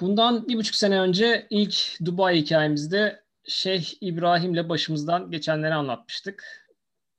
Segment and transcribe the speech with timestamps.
[0.00, 6.44] Bundan bir buçuk sene önce ilk Dubai hikayemizde Şeyh İbrahim'le başımızdan geçenleri anlatmıştık.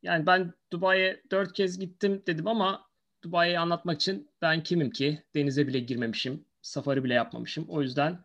[0.03, 2.87] Yani ben Dubai'ye dört kez gittim dedim ama
[3.23, 5.23] Dubai'yi anlatmak için ben kimim ki?
[5.35, 7.65] Denize bile girmemişim, safari bile yapmamışım.
[7.69, 8.19] O yüzden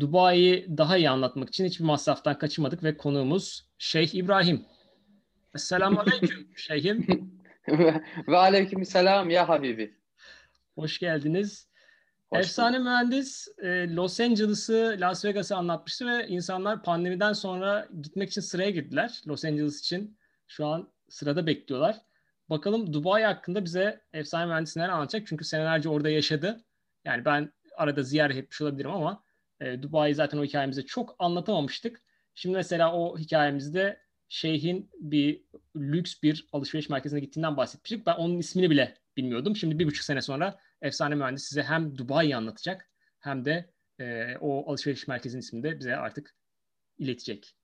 [0.00, 4.64] Dubai'yi daha iyi anlatmak için hiçbir masraftan kaçırmadık ve konuğumuz Şeyh İbrahim.
[5.54, 7.30] Esselamu Aleyküm Şeyhim.
[8.28, 9.98] ve Aleyküm Selam ya Habibi.
[10.74, 11.73] Hoş geldiniz.
[12.30, 12.86] Hoş Efsane bulduk.
[12.86, 19.22] mühendis e, Los Angeles'ı, Las Vegas'ı anlatmıştı ve insanlar pandemiden sonra gitmek için sıraya girdiler.
[19.26, 21.96] Los Angeles için şu an sırada bekliyorlar.
[22.50, 25.26] Bakalım Dubai hakkında bize efsane mühendis neler anlatacak?
[25.26, 26.64] Çünkü senelerce orada yaşadı.
[27.04, 29.24] Yani ben arada ziyaret etmiş olabilirim ama
[29.60, 32.02] e, Dubai zaten o hikayemizde çok anlatamamıştık.
[32.34, 35.44] Şimdi mesela o hikayemizde Şeyh'in bir
[35.76, 38.06] lüks bir alışveriş merkezine gittiğinden bahsetmiştik.
[38.06, 39.56] Ben onun ismini bile bilmiyordum.
[39.56, 44.70] Şimdi bir buçuk sene sonra efsane mühendis size hem Dubai'yi anlatacak hem de e, o
[44.70, 46.34] alışveriş merkezinin ismini de bize artık
[46.98, 47.56] iletecek.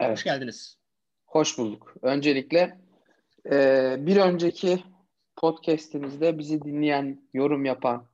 [0.00, 0.12] Evet.
[0.12, 0.78] Hoş geldiniz.
[1.26, 1.94] Hoş bulduk.
[2.02, 2.78] Öncelikle
[3.50, 4.84] e, bir önceki
[5.36, 8.06] podcastimizde bizi dinleyen, yorum yapan,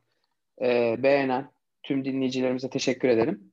[0.63, 1.51] e, beğenen
[1.83, 3.53] tüm dinleyicilerimize teşekkür ederim.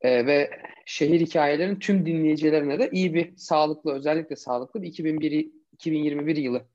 [0.00, 0.50] E, ve
[0.86, 6.66] şehir hikayelerinin tüm dinleyicilerine de iyi bir, sağlıklı, özellikle sağlıklı bir 2001, 2021 yılı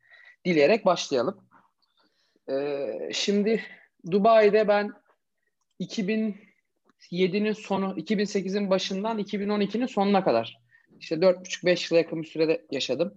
[0.46, 1.49] dileyerek başlayalım.
[2.52, 3.64] Ee, şimdi
[4.12, 4.92] Dubai'de ben
[5.80, 10.60] 2007'nin sonu, 2008'in başından 2012'nin sonuna kadar
[11.00, 13.14] işte 4,5-5 yıl yakın bir sürede yaşadım.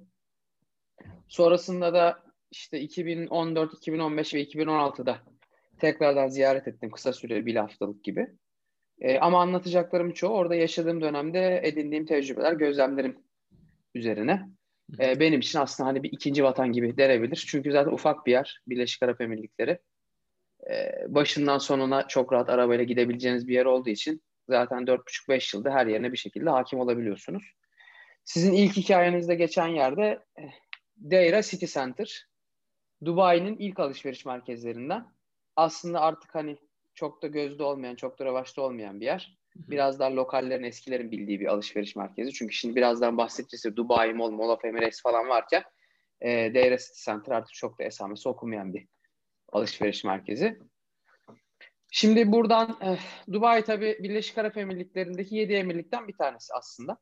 [1.28, 5.19] Sonrasında da işte 2014, 2015 ve 2016'da
[5.78, 8.28] tekrardan ziyaret ettim kısa süre bir haftalık gibi.
[9.00, 13.19] Ee, ama anlatacaklarım çoğu orada yaşadığım dönemde edindiğim tecrübeler, gözlemlerim
[13.94, 14.48] üzerine
[15.00, 17.44] e, benim için aslında hani bir ikinci vatan gibi denebilir.
[17.48, 19.78] Çünkü zaten ufak bir yer Birleşik Arap Emirlikleri.
[20.70, 25.86] E, başından sonuna çok rahat arabayla gidebileceğiniz bir yer olduğu için zaten 4,5-5 yılda her
[25.86, 27.44] yerine bir şekilde hakim olabiliyorsunuz.
[28.24, 30.42] Sizin ilk hikayenizde geçen yerde e,
[30.96, 32.27] Deira City Center.
[33.05, 35.06] Dubai'nin ilk alışveriş merkezlerinden.
[35.56, 36.56] Aslında artık hani
[36.94, 39.38] çok da gözde olmayan, çok da revaçta olmayan bir yer.
[39.57, 42.33] Biraz daha lokallerin, eskilerin bildiği bir alışveriş merkezi.
[42.33, 43.77] Çünkü şimdi birazdan bahsedeceğiz.
[43.77, 45.63] Dubai Mall, Mall of Emirates falan varken
[46.20, 48.86] e, Deira City Center artık çok da esamesi okunmayan bir
[49.52, 50.58] alışveriş merkezi.
[51.91, 52.98] Şimdi buradan e,
[53.33, 56.98] Dubai tabi Birleşik Arap Emirlikleri'ndeki 7 emirlikten bir tanesi aslında.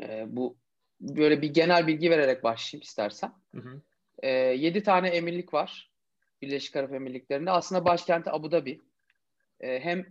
[0.00, 0.56] E, bu
[1.00, 3.32] böyle bir genel bilgi vererek başlayayım istersen.
[3.54, 3.82] Hı hı.
[4.22, 5.90] E, 7 tane emirlik var
[6.42, 7.50] Birleşik Arap Emirlikleri'nde.
[7.50, 8.80] Aslında başkenti Abu Dhabi.
[9.60, 10.06] E, hem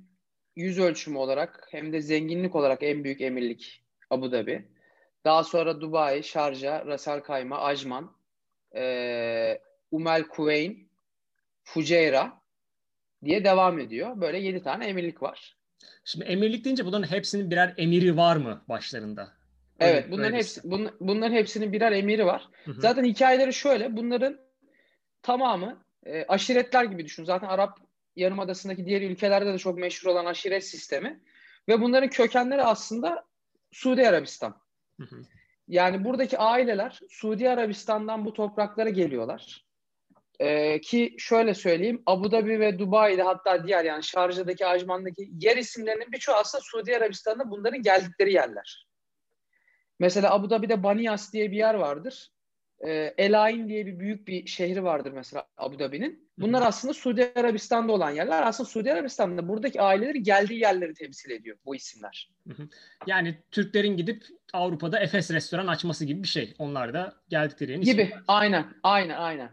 [0.55, 4.67] yüz ölçümü olarak hem de zenginlik olarak en büyük emirlik Abu Dhabi.
[5.25, 8.15] Daha sonra Dubai, Şarja, Rasal Kayma, Ajman,
[8.75, 9.59] e,
[9.91, 10.89] Umel Kuveyn,
[11.63, 12.41] Fuceyra
[13.23, 14.21] diye devam ediyor.
[14.21, 15.57] Böyle yedi tane emirlik var.
[16.05, 19.33] Şimdi emirlik deyince bunların hepsinin birer emiri var mı başlarında?
[19.79, 22.49] evet, bunların hepsi bun, bunların hepsinin birer emiri var.
[22.65, 22.81] Hı hı.
[22.81, 23.97] Zaten hikayeleri şöyle.
[23.97, 24.39] Bunların
[25.21, 27.23] tamamı e, aşiretler gibi düşün.
[27.23, 27.79] Zaten Arap
[28.16, 31.22] Yarımadası'ndaki diğer ülkelerde de çok meşhur olan aşiret sistemi.
[31.69, 33.25] Ve bunların kökenleri aslında
[33.72, 34.62] Suudi Arabistan.
[35.00, 35.22] Hı hı.
[35.68, 39.66] Yani buradaki aileler Suudi Arabistan'dan bu topraklara geliyorlar.
[40.40, 46.12] Ee, ki şöyle söyleyeyim Abu Dhabi ve Dubai'de hatta diğer yani Şarja'daki, Ajman'daki yer isimlerinin
[46.12, 48.88] birçoğu aslında Suudi Arabistan'da bunların geldikleri yerler.
[50.00, 52.32] Mesela Abu Dhabi'de Banias diye bir yer vardır
[52.79, 56.29] e, El Ain diye bir büyük bir şehri vardır mesela Abu Dhabi'nin.
[56.38, 58.44] Bunlar aslında Suudi Arabistan'da olan yerler.
[58.44, 62.31] Aslında Suudi Arabistan'da buradaki aileleri geldiği yerleri temsil ediyor bu isimler.
[63.07, 64.23] Yani Türklerin gidip
[64.53, 66.53] Avrupa'da Efes restoran açması gibi bir şey.
[66.59, 68.01] Onlar da geldikleri yerin Gibi.
[68.01, 68.22] Ismi.
[68.28, 68.66] Aynen.
[68.83, 69.16] Aynen.
[69.16, 69.50] Aynen.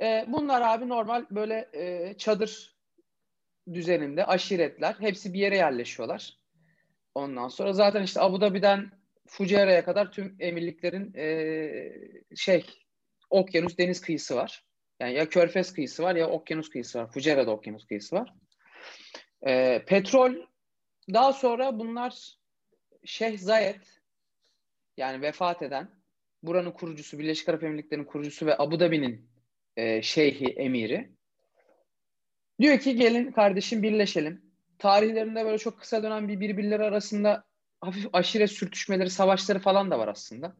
[0.00, 2.74] Ee, bunlar abi normal böyle e, çadır
[3.72, 4.96] düzeninde aşiretler.
[4.98, 6.36] Hepsi bir yere yerleşiyorlar.
[7.14, 8.90] Ondan sonra zaten işte Abu Dhabi'den
[9.30, 12.66] Fucera'ya kadar tüm emirliklerin e, şey
[13.30, 14.64] okyanus deniz kıyısı var.
[15.00, 17.10] Yani ya körfez kıyısı var ya okyanus kıyısı var.
[17.12, 18.34] Fucera'da okyanus kıyısı var.
[19.46, 20.34] E, petrol
[21.12, 22.38] daha sonra bunlar
[23.04, 23.82] Şeyh Zayed
[24.96, 25.90] yani vefat eden
[26.42, 29.30] buranın kurucusu, Birleşik Arap Emirlikleri'nin kurucusu ve Abu Dhabi'nin
[29.76, 31.10] e, şeyhi, emiri.
[32.60, 34.42] Diyor ki gelin kardeşim birleşelim.
[34.78, 37.49] Tarihlerinde böyle çok kısa dönen bir birbirleri arasında
[37.80, 40.56] hafif aşiret sürtüşmeleri, savaşları falan da var aslında.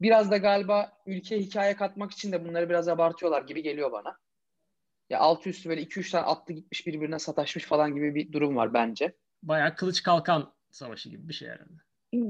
[0.00, 4.16] Biraz da galiba ülke hikaye katmak için de bunları biraz abartıyorlar gibi geliyor bana.
[5.10, 8.56] Ya altı üstü böyle iki üç tane atlı gitmiş birbirine sataşmış falan gibi bir durum
[8.56, 9.12] var bence.
[9.42, 11.72] Bayağı kılıç kalkan savaşı gibi bir şey herhalde.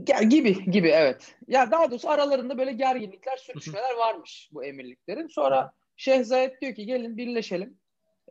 [0.08, 1.36] Ya, gibi gibi evet.
[1.48, 5.26] Ya daha doğrusu aralarında böyle gerginlikler, sürtüşmeler varmış bu emirliklerin.
[5.28, 7.78] Sonra Şehzayet diyor ki gelin birleşelim.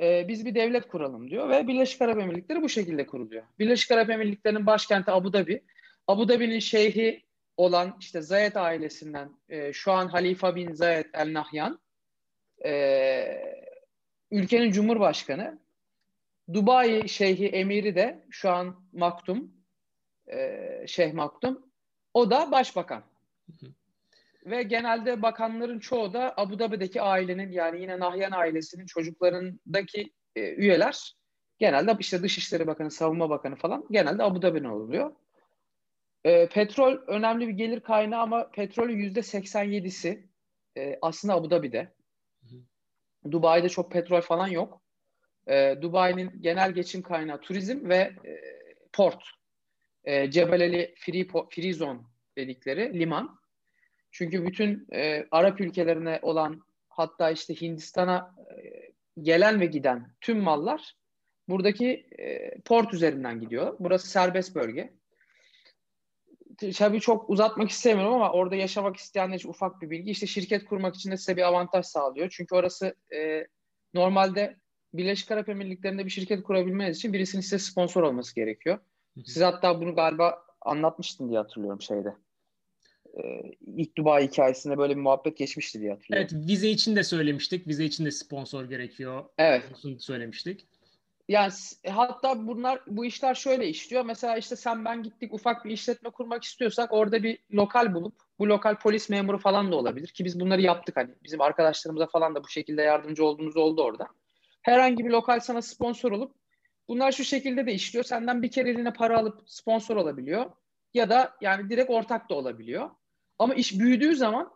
[0.02, 3.44] e, biz bir devlet kuralım diyor ve Birleşik Arap Emirlikleri bu şekilde kuruluyor.
[3.60, 5.64] Birleşik Arap Emirlikleri'nin başkenti Abu Dhabi.
[6.08, 7.26] Abu Dhabi'nin şeyhi
[7.58, 11.80] olan işte Zayed ailesinden e, şu an Halifa bin Zayed El Nahyan
[12.66, 13.62] e,
[14.32, 15.60] ülkenin cumhurbaşkanı.
[16.54, 19.52] Dubai Şeyhi Emiri de şu an Maktum
[20.28, 21.72] e, Şeyh Maktum.
[22.14, 23.04] O da başbakan.
[24.46, 31.16] Ve genelde bakanların çoğu da Abu Dhabi'deki ailenin yani yine Nahyan ailesinin çocuklarındaki e, üyeler
[31.60, 35.12] genelde işte Dışişleri Bakanı, Savunma Bakanı falan genelde Abu Dhabi'nin oluyor.
[36.26, 40.28] E, petrol önemli bir gelir kaynağı ama petrolün yüzde 87'si
[40.78, 41.94] e, aslında Abu Dhabi'de.
[43.32, 44.82] Dubai'de çok petrol falan yok.
[45.48, 48.42] E, Dubai'nin genel geçim kaynağı turizm ve e,
[48.94, 49.24] port.
[50.04, 52.00] E, Cebel Ali Free, Free Zone
[52.38, 53.40] dedikleri liman.
[54.12, 58.92] Çünkü bütün e, Arap ülkelerine olan hatta işte Hindistan'a e,
[59.22, 60.96] gelen ve giden tüm mallar
[61.50, 63.76] buradaki e, port üzerinden gidiyor.
[63.80, 64.94] Burası serbest bölge.
[66.78, 70.12] Tabii çok uzatmak istemiyorum ama orada yaşamak isteyenler için ufak bir bilgi.
[70.12, 72.30] İşte şirket kurmak için de size bir avantaj sağlıyor.
[72.32, 73.48] Çünkü orası e,
[73.94, 74.58] normalde
[74.94, 78.80] Birleşik Arap Emirlikleri'nde bir şirket kurabilmeniz için birisinin size sponsor olması gerekiyor.
[79.26, 82.16] Siz hatta bunu galiba anlatmıştın diye hatırlıyorum şeyde.
[83.24, 86.30] Ee, ilk Dubai hikayesinde böyle bir muhabbet geçmişti diye hatırlıyorum.
[86.34, 87.68] Evet vize için de söylemiştik.
[87.68, 89.26] Vize için de sponsor gerekiyor.
[89.38, 89.64] Evet.
[89.84, 90.68] Bunu söylemiştik.
[91.32, 91.52] Yani
[91.90, 94.06] hatta bunlar bu işler şöyle işliyor.
[94.06, 98.50] Mesela işte sen ben gittik ufak bir işletme kurmak istiyorsak orada bir lokal bulup bu
[98.50, 102.44] lokal polis memuru falan da olabilir ki biz bunları yaptık hani bizim arkadaşlarımıza falan da
[102.44, 104.08] bu şekilde yardımcı olduğumuz oldu orada.
[104.62, 106.36] Herhangi bir lokal sana sponsor olup
[106.88, 108.06] bunlar şu şekilde de işliyor.
[108.06, 110.52] Senden bir kere eline para alıp sponsor olabiliyor
[110.94, 112.90] ya da yani direkt ortak da olabiliyor.
[113.40, 114.54] Ama iş büyüdüğü zaman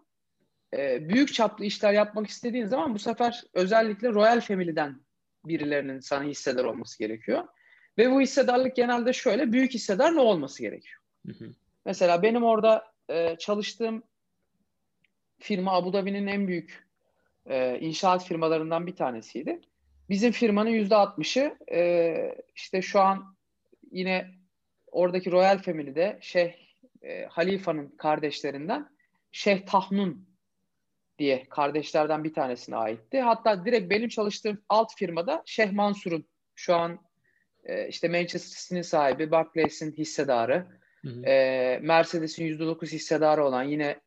[0.78, 5.05] e, büyük çaplı işler yapmak istediğin zaman bu sefer özellikle Royal Family'den
[5.48, 7.48] birilerinin sana hissedar olması gerekiyor.
[7.98, 11.02] Ve bu hissedarlık genelde şöyle büyük hissedar ne olması gerekiyor.
[11.26, 11.50] Hı hı.
[11.86, 14.04] Mesela benim orada e, çalıştığım
[15.40, 16.88] firma Abu Dhabi'nin en büyük
[17.46, 19.62] e, inşaat firmalarından bir tanesiydi.
[20.10, 23.36] Bizim firmanın yüzde altmışı e, işte şu an
[23.92, 24.32] yine
[24.92, 26.54] oradaki Royal Family'de Şeyh
[27.02, 28.90] e, Halifa'nın kardeşlerinden
[29.32, 30.35] Şeyh Tahnun
[31.20, 33.22] diye kardeşlerden bir tanesine aitti.
[33.22, 36.26] Hatta direkt benim çalıştığım alt firmada Şeyh Mansur'un
[36.56, 37.00] şu an
[37.64, 40.66] e, işte Manchester City'nin sahibi, Barclays'in hissedarı,
[41.02, 41.26] hı hı.
[41.26, 44.00] E, Mercedes'in %9 hissedarı olan yine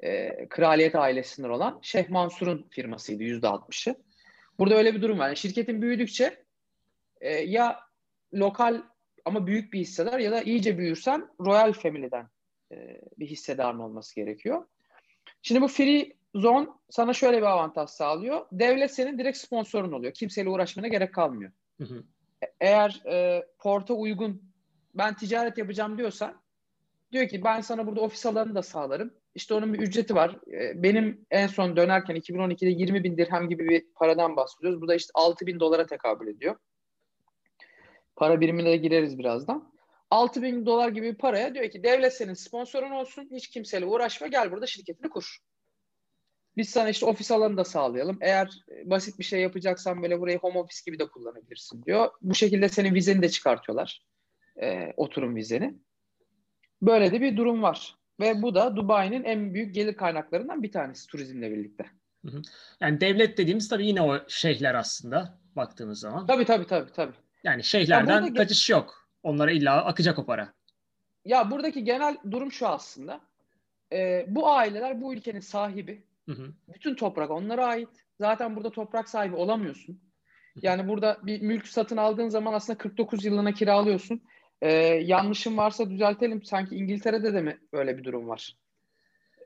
[0.00, 3.94] e, kraliyet ailesinden olan Şeyh Mansur'un firmasıydı %60'ı.
[4.58, 5.26] Burada öyle bir durum var.
[5.26, 6.44] Yani şirketin büyüdükçe
[7.20, 7.80] e, ya
[8.34, 8.82] lokal
[9.24, 12.28] ama büyük bir hissedar ya da iyice büyürsen Royal Family'den
[12.72, 14.64] e, bir hissedarın olması gerekiyor.
[15.42, 18.46] Şimdi bu free zone sana şöyle bir avantaj sağlıyor.
[18.52, 20.12] Devlet senin direkt sponsorun oluyor.
[20.12, 21.52] Kimseyle uğraşmana gerek kalmıyor.
[21.80, 22.04] Hı hı.
[22.42, 24.42] E, eğer e, porta uygun
[24.94, 26.42] ben ticaret yapacağım diyorsan
[27.12, 29.14] diyor ki ben sana burada ofis alanını da sağlarım.
[29.34, 30.38] İşte onun bir ücreti var.
[30.52, 34.80] E, benim en son dönerken 2012'de 20 bin dirhem gibi bir paradan bahsediyoruz.
[34.80, 36.56] Bu da işte 6 bin dolara tekabül ediyor.
[38.16, 39.72] Para birimine de gireriz birazdan.
[40.10, 43.28] 6 bin dolar gibi bir paraya diyor ki devlet senin sponsorun olsun.
[43.30, 44.26] Hiç kimseyle uğraşma.
[44.26, 45.38] Gel burada şirketini kur.
[46.56, 48.18] Biz sana işte ofis alanı da sağlayalım.
[48.20, 48.50] Eğer
[48.84, 52.10] basit bir şey yapacaksan böyle burayı home office gibi de kullanabilirsin diyor.
[52.22, 54.02] Bu şekilde senin vizeni de çıkartıyorlar.
[54.62, 55.74] E, oturum vizeni.
[56.82, 57.94] Böyle de bir durum var.
[58.20, 61.84] Ve bu da Dubai'nin en büyük gelir kaynaklarından bir tanesi turizmle birlikte.
[62.80, 66.26] Yani devlet dediğimiz tabii yine o şeyhler aslında baktığımız zaman.
[66.26, 66.92] Tabii tabii tabii.
[66.92, 67.14] tabii.
[67.44, 69.08] Yani şeyhlerden ya kaçış yok.
[69.22, 70.54] Onlara illa akacak o para.
[71.24, 73.20] Ya buradaki genel durum şu aslında.
[73.92, 76.02] Ee, bu aileler bu ülkenin sahibi.
[76.26, 76.52] Hı hı.
[76.74, 77.88] Bütün toprak onlara ait.
[78.20, 80.00] Zaten burada toprak sahibi olamıyorsun.
[80.62, 84.22] Yani burada bir mülk satın aldığın zaman aslında 49 yılına kiralıyorsun.
[84.62, 84.72] Ee,
[85.04, 86.42] yanlışım varsa düzeltelim.
[86.44, 88.56] Sanki İngiltere'de de mi böyle bir durum var?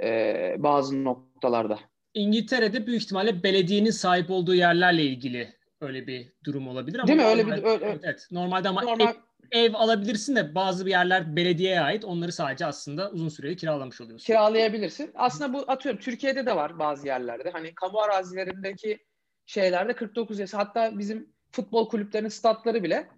[0.03, 1.79] Ee, bazı noktalarda.
[2.15, 7.25] İngiltere'de büyük ihtimalle belediyenin sahip olduğu yerlerle ilgili öyle bir durum olabilir ama Değil mi?
[7.25, 8.29] Öyle normalde, bir öyle, evet.
[8.31, 9.15] Normalde ama normal...
[9.53, 12.05] ev alabilirsin de bazı bir yerler belediyeye ait.
[12.05, 14.27] Onları sadece aslında uzun süreli kiralamış oluyorsun.
[14.27, 15.11] Kiralayabilirsin.
[15.15, 17.51] Aslında bu atıyorum Türkiye'de de var bazı yerlerde.
[17.51, 18.99] Hani kamu arazilerindeki
[19.47, 23.09] şeylerde 49 yaş hatta bizim futbol kulüplerinin statları bile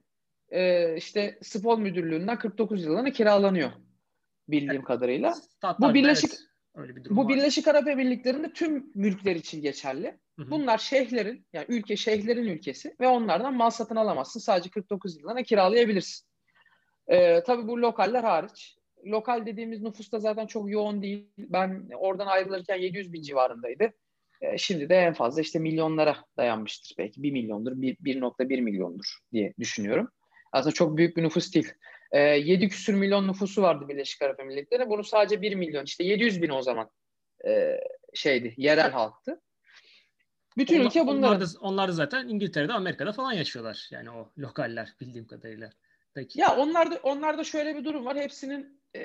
[0.49, 3.71] e, işte spor müdürlüğünden 49 yılına kiralanıyor
[4.49, 4.85] bildiğim evet.
[4.85, 5.35] kadarıyla.
[5.35, 6.41] Statlar, bu Birleşik evet.
[6.75, 7.29] Öyle bir durum bu var.
[7.29, 10.19] Birleşik Arap Emirlikleri'nde tüm mülkler için geçerli.
[10.39, 10.51] Hı hı.
[10.51, 14.41] Bunlar şeyhlerin yani ülke şeyhlerin ülkesi ve onlardan mal satın alamazsın.
[14.41, 16.29] Sadece 49 yılına kiralayabilirsin.
[17.09, 18.77] Ee, tabii bu lokaller hariç.
[19.07, 21.29] Lokal dediğimiz nüfus da zaten çok yoğun değil.
[21.39, 23.93] Ben oradan ayrılırken 700 bin civarındaydı.
[24.41, 27.23] E, şimdi de en fazla işte milyonlara dayanmıştır belki.
[27.23, 30.09] 1 milyondur, 1.1 milyondur diye düşünüyorum.
[30.53, 31.73] Aslında çok büyük bir nüfus değil.
[32.13, 34.91] E, 7 küsür milyon nüfusu vardı Birleşik Arap Emirlikleri'nde.
[34.91, 36.91] Bunu sadece 1 milyon, işte 700 bin o zaman
[37.47, 37.81] e,
[38.15, 39.41] şeydi, yerel halktı.
[40.57, 41.29] Bütün onlar, ülke bunlar.
[41.29, 43.89] Onlar da, onlar da zaten İngiltere'de, Amerika'da falan yaşıyorlar.
[43.91, 45.71] Yani o lokaller bildiğim kadarıyla.
[46.15, 46.41] Peki.
[46.41, 48.17] Ya onlarda onlarda şöyle bir durum var.
[48.17, 49.03] Hepsinin e,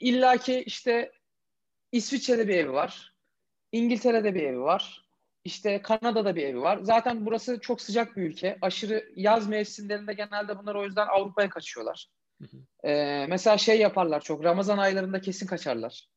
[0.00, 1.12] illaki işte
[1.92, 3.14] İsviçre'de bir evi var.
[3.72, 5.04] İngiltere'de bir evi var.
[5.44, 6.78] İşte Kanada'da bir evi var.
[6.82, 8.58] Zaten burası çok sıcak bir ülke.
[8.62, 12.06] Aşırı yaz mevsimlerinde genelde bunlar o yüzden Avrupa'ya kaçıyorlar.
[12.42, 12.88] Hı hı.
[12.88, 14.44] Ee, mesela şey yaparlar çok.
[14.44, 16.08] Ramazan aylarında kesin kaçarlar.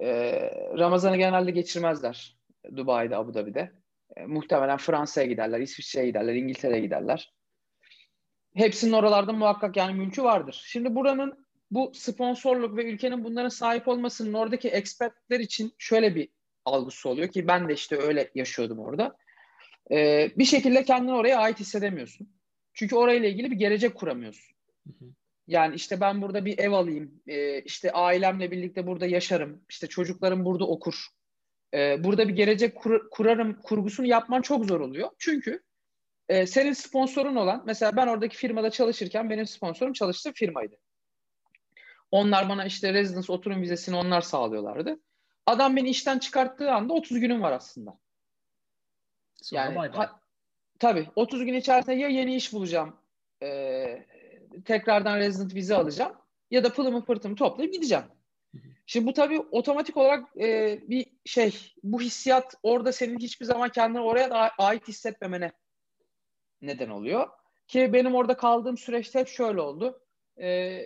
[0.00, 2.36] Ee, Ramazan'ı genelde geçirmezler.
[2.76, 3.72] Dubai'de, Abu Dhabi'de.
[4.16, 7.32] Ee, muhtemelen Fransa'ya giderler, İsviçre'ye giderler, İngiltere'ye giderler.
[8.54, 10.64] Hepsinin oralarda muhakkak yani mülkü vardır.
[10.66, 16.28] Şimdi buranın bu sponsorluk ve ülkenin bunların sahip olmasının oradaki expertler için şöyle bir
[16.64, 19.16] algısı oluyor ki ben de işte öyle yaşıyordum orada.
[19.90, 22.28] Ee, bir şekilde kendini oraya ait hissedemiyorsun.
[22.74, 24.56] Çünkü orayla ilgili bir gelecek kuramıyorsun.
[25.46, 30.44] Yani işte ben burada bir ev alayım, e, işte ailemle birlikte burada yaşarım, işte çocuklarım
[30.44, 30.94] burada okur.
[31.74, 35.10] E, burada bir gelecek kur, kurarım kurgusunu yapman çok zor oluyor.
[35.18, 35.62] Çünkü
[36.28, 40.76] e, senin sponsorun olan, mesela ben oradaki firmada çalışırken benim sponsorum çalıştığı firmaydı.
[42.10, 45.00] Onlar bana işte residence oturum vizesini onlar sağlıyorlardı.
[45.46, 47.98] Adam beni işten çıkarttığı anda 30 günüm var aslında.
[49.42, 50.06] Sonra yani bay bay.
[50.06, 50.20] Ha,
[50.78, 52.96] tabii 30 gün içerisinde ya yeni iş bulacağım,
[53.42, 54.06] e,
[54.64, 56.12] tekrardan resident vize alacağım
[56.50, 58.04] ya da pılımı pırtımı toplayıp gideceğim.
[58.86, 64.00] Şimdi bu tabii otomatik olarak e, bir şey, bu hissiyat orada senin hiçbir zaman kendini
[64.00, 65.52] oraya da ait hissetmemene
[66.62, 67.28] neden oluyor.
[67.66, 70.02] Ki benim orada kaldığım süreçte hep şöyle oldu.
[70.40, 70.82] E,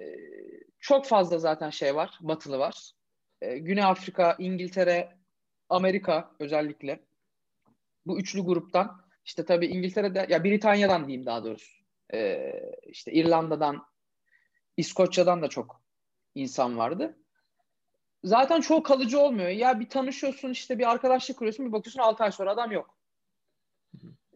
[0.79, 2.93] çok fazla zaten şey var, batılı var.
[3.41, 5.19] E, Güney Afrika, İngiltere,
[5.69, 7.01] Amerika özellikle.
[8.07, 11.85] Bu üçlü gruptan işte tabii İngiltere'de ya Britanya'dan diyeyim daha doğrusu.
[12.15, 12.53] E,
[12.87, 13.87] işte İrlanda'dan,
[14.77, 15.83] İskoçya'dan da çok
[16.35, 17.17] insan vardı.
[18.25, 19.49] Zaten çok kalıcı olmuyor.
[19.49, 22.97] Ya bir tanışıyorsun işte bir arkadaşlık kuruyorsun bir bakıyorsun 6 ay sonra adam yok.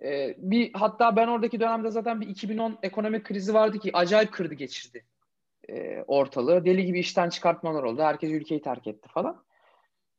[0.03, 4.55] Ee, bir hatta ben oradaki dönemde zaten bir 2010 ekonomik krizi vardı ki acayip kırdı
[4.55, 5.05] geçirdi
[5.69, 6.65] e, ortalığı.
[6.65, 8.03] Deli gibi işten çıkartmalar oldu.
[8.03, 9.45] Herkes ülkeyi terk etti falan.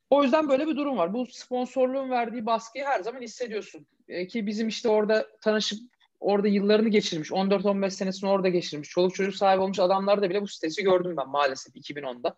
[0.10, 1.14] O yüzden böyle bir durum var.
[1.14, 3.88] Bu sponsorluğun verdiği baskıyı her zaman hissediyorsun.
[4.08, 5.80] E, ki bizim işte orada tanışıp
[6.20, 10.84] orada yıllarını geçirmiş, 14-15 senesini orada geçirmiş, çoluk çocuk sahibi olmuş adamlarda bile bu stresi
[10.84, 12.38] gördüm ben maalesef 2010'da.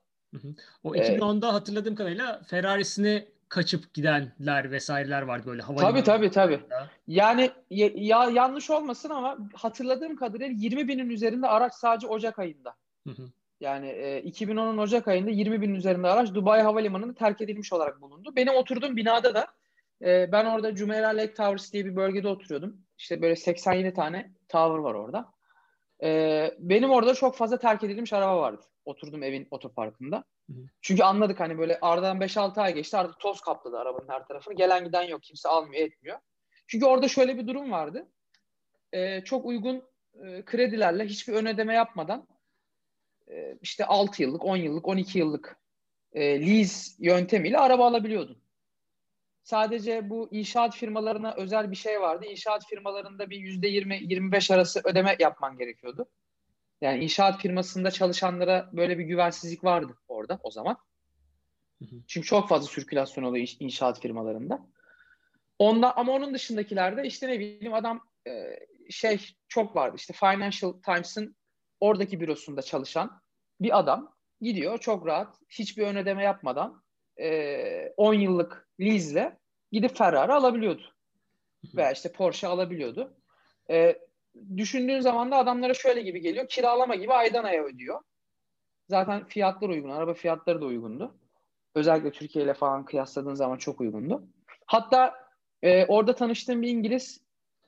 [0.83, 6.59] O 2010'da ee, hatırladığım kadarıyla Ferrari'sini kaçıp gidenler vesaireler vardı böyle hava Tabii tabii tabii.
[7.07, 12.75] Yani ya, ya yanlış olmasın ama hatırladığım kadarıyla 20 binin üzerinde araç sadece Ocak ayında.
[13.07, 13.29] Hı hı.
[13.59, 18.33] Yani e, 2010'un Ocak ayında 20 binin üzerinde araç Dubai Havalimanı'nda terk edilmiş olarak bulundu.
[18.35, 19.47] Benim oturduğum binada da
[20.01, 22.77] e, ben orada Jumeirah Lake Towers diye bir bölgede oturuyordum.
[22.97, 25.36] İşte böyle 87 tane tower var orada.
[26.03, 28.61] E, benim orada çok fazla terk edilmiş araba vardı.
[28.85, 30.23] Oturdum evin otoparkında.
[30.49, 30.67] Hı hı.
[30.81, 34.53] Çünkü anladık hani böyle aradan 5-6 ay geçti artık toz kapladı arabanın her tarafını.
[34.53, 36.19] Gelen giden yok kimse almıyor etmiyor.
[36.67, 38.07] Çünkü orada şöyle bir durum vardı.
[38.93, 39.83] E, çok uygun
[40.23, 42.27] e, kredilerle hiçbir ön ödeme yapmadan
[43.31, 45.59] e, işte 6 yıllık, 10 yıllık, 12 yıllık
[46.13, 48.46] e, lease yöntemiyle araba alabiliyordun.
[49.47, 52.25] Sadece bu inşaat firmalarına özel bir şey vardı.
[52.25, 56.09] İnşaat firmalarında bir %20-25 arası ödeme yapman gerekiyordu.
[56.81, 60.77] Yani inşaat firmasında çalışanlara böyle bir güvensizlik vardı orada o zaman.
[62.07, 64.59] Çünkü çok fazla sirkülasyon oluyor inşaat firmalarında.
[65.59, 69.95] Onda ama onun dışındakilerde işte ne bileyim adam e, şey çok vardı.
[69.97, 71.35] İşte Financial Times'ın
[71.79, 73.21] oradaki bürosunda çalışan
[73.61, 76.83] bir adam gidiyor çok rahat hiçbir ön ödeme yapmadan
[77.19, 79.37] e, 10 yıllık lease'le
[79.71, 80.81] gidip Ferrari alabiliyordu.
[81.75, 83.13] Veya işte Porsche alabiliyordu.
[83.69, 83.99] E,
[84.57, 86.47] düşündüğün zaman da adamlara şöyle gibi geliyor.
[86.47, 88.01] Kiralama gibi aydan aya ödüyor.
[88.89, 89.89] Zaten fiyatlar uygun.
[89.89, 91.15] Araba fiyatları da uygundu.
[91.75, 94.23] Özellikle Türkiye ile falan kıyasladığın zaman çok uygundu.
[94.65, 95.13] Hatta
[95.61, 97.21] e, orada tanıştığım bir İngiliz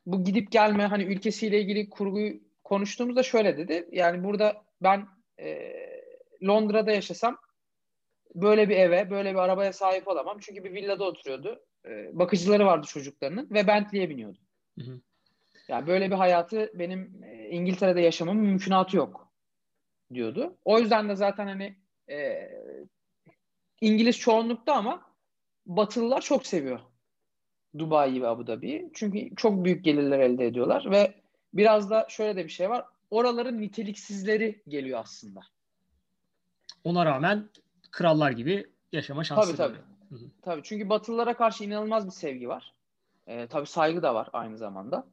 [0.05, 3.89] bu gidip gelme hani ülkesiyle ilgili kurguyu konuştuğumuzda şöyle dedi.
[3.91, 5.07] Yani burada ben
[5.39, 5.73] e,
[6.43, 7.37] Londra'da yaşasam
[8.35, 10.37] böyle bir eve, böyle bir arabaya sahip olamam.
[10.41, 11.63] Çünkü bir villada oturuyordu.
[11.85, 14.37] E, bakıcıları vardı çocuklarının ve Bentley'e biniyordu.
[14.79, 14.99] Hı hı.
[15.67, 19.31] Yani böyle bir hayatı benim e, İngiltere'de yaşamamın mümkünatı yok
[20.13, 20.57] diyordu.
[20.65, 21.75] O yüzden de zaten hani
[22.09, 22.49] e,
[23.81, 25.09] İngiliz çoğunlukta ama
[25.65, 26.79] Batılılar çok seviyor
[27.77, 28.89] Dubai ve Abu Dhabi'yi.
[28.93, 31.13] Çünkü çok büyük gelirler elde ediyorlar ve
[31.53, 32.85] biraz da şöyle de bir şey var.
[33.11, 35.41] Oraların niteliksizleri geliyor aslında.
[36.83, 37.49] Ona rağmen
[37.91, 39.57] krallar gibi yaşama şansı.
[39.57, 39.83] Tabii tabii.
[40.09, 40.29] Hı hı.
[40.41, 42.73] Tabii çünkü Batılılara karşı inanılmaz bir sevgi var.
[43.27, 45.07] Ee, tabii saygı da var aynı zamanda.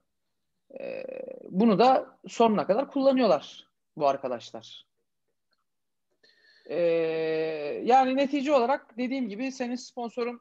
[0.80, 1.04] Ee,
[1.50, 3.66] bunu da sonuna kadar kullanıyorlar
[3.96, 4.86] bu arkadaşlar.
[6.66, 6.76] Ee,
[7.84, 10.40] yani netice olarak dediğim gibi senin sponsorun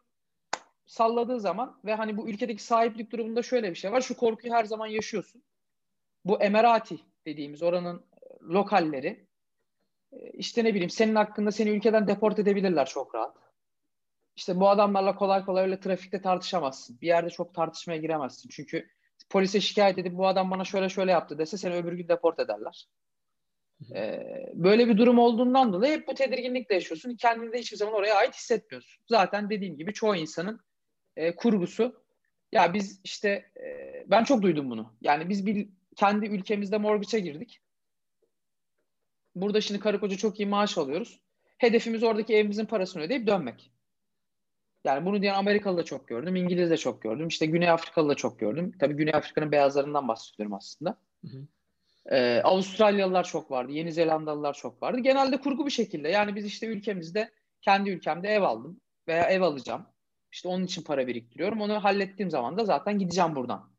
[0.85, 4.01] salladığı zaman ve hani bu ülkedeki sahiplik durumunda şöyle bir şey var.
[4.01, 5.43] Şu korkuyu her zaman yaşıyorsun.
[6.25, 8.05] Bu Emirati dediğimiz oranın
[8.41, 9.27] lokalleri e,
[10.33, 13.37] işte ne bileyim senin hakkında seni ülkeden deport edebilirler çok rahat.
[14.35, 17.01] İşte bu adamlarla kolay kolay öyle trafikte tartışamazsın.
[17.01, 18.49] Bir yerde çok tartışmaya giremezsin.
[18.49, 18.87] Çünkü
[19.29, 22.87] polise şikayet edip bu adam bana şöyle şöyle yaptı dese seni öbür gün deport ederler.
[23.95, 27.15] Ee, böyle bir durum olduğundan dolayı hep bu tedirginlikle yaşıyorsun.
[27.15, 29.03] Kendini de hiçbir zaman oraya ait hissetmiyorsun.
[29.09, 30.59] Zaten dediğim gibi çoğu insanın
[31.15, 32.05] e, kurgusu
[32.51, 34.97] ya biz işte e, ben çok duydum bunu.
[35.01, 37.61] Yani biz bir kendi ülkemizde mortgage'a girdik.
[39.35, 41.19] Burada şimdi karı koca çok iyi maaş alıyoruz.
[41.57, 43.71] Hedefimiz oradaki evimizin parasını ödeyip dönmek.
[44.85, 48.15] Yani bunu diyen Amerikalı da çok gördüm, İngiliz de çok gördüm, işte Güney Afrikalı da
[48.15, 48.71] çok gördüm.
[48.79, 50.97] Tabii Güney Afrika'nın beyazlarından bahsediyorum aslında.
[51.25, 51.47] Hı hı.
[52.11, 54.99] Ee, Avustralyalılar çok vardı, Yeni Zelandalılar çok vardı.
[54.99, 56.09] Genelde kurgu bir şekilde.
[56.09, 59.85] Yani biz işte ülkemizde, kendi ülkemde ev aldım veya ev alacağım.
[60.31, 61.61] İşte onun için para biriktiriyorum.
[61.61, 63.69] Onu hallettiğim zaman da zaten gideceğim buradan.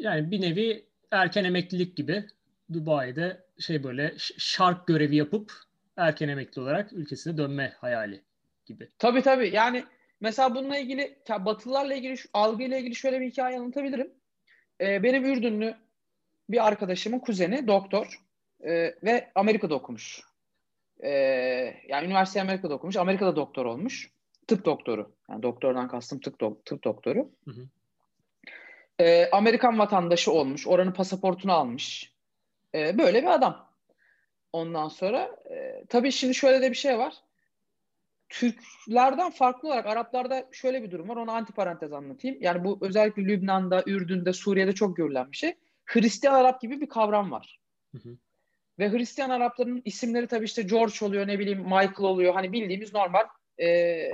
[0.00, 2.24] Yani bir nevi erken emeklilik gibi
[2.72, 5.52] Dubai'de şey böyle şark görevi yapıp
[5.96, 8.22] erken emekli olarak ülkesine dönme hayali
[8.66, 8.88] gibi.
[8.98, 9.50] Tabii tabii.
[9.54, 9.84] Yani
[10.20, 14.10] mesela bununla ilgili Batılılarla ilgili algıyla ilgili şöyle bir hikaye anlatabilirim.
[14.80, 15.74] Ee, benim Ürdünlü
[16.48, 18.22] bir arkadaşımın kuzeni doktor
[18.60, 18.70] e,
[19.04, 20.20] ve Amerika'da okumuş.
[21.00, 21.10] E,
[21.88, 22.96] yani üniversite Amerika'da okumuş.
[22.96, 24.10] Amerika'da doktor olmuş.
[24.46, 25.12] Tıp doktoru.
[25.30, 27.30] Yani doktordan kastım tıp, do- tıp doktoru.
[27.44, 27.68] Hı hı.
[29.00, 30.66] E, Amerikan vatandaşı olmuş.
[30.66, 32.12] Oranın pasaportunu almış.
[32.74, 33.68] E, böyle bir adam.
[34.52, 37.14] Ondan sonra e, tabii şimdi şöyle de bir şey var.
[38.28, 41.16] Türklerden farklı olarak Araplarda şöyle bir durum var.
[41.16, 42.36] Onu antiparantez anlatayım.
[42.40, 45.54] Yani bu özellikle Lübnan'da, Ürdün'de, Suriye'de çok görülen bir şey.
[45.84, 47.60] Hristiyan Arap gibi bir kavram var.
[47.92, 48.16] Hı hı.
[48.78, 52.34] Ve Hristiyan Arapların isimleri tabii işte George oluyor, ne bileyim Michael oluyor.
[52.34, 53.26] Hani bildiğimiz normal
[53.60, 54.10] e,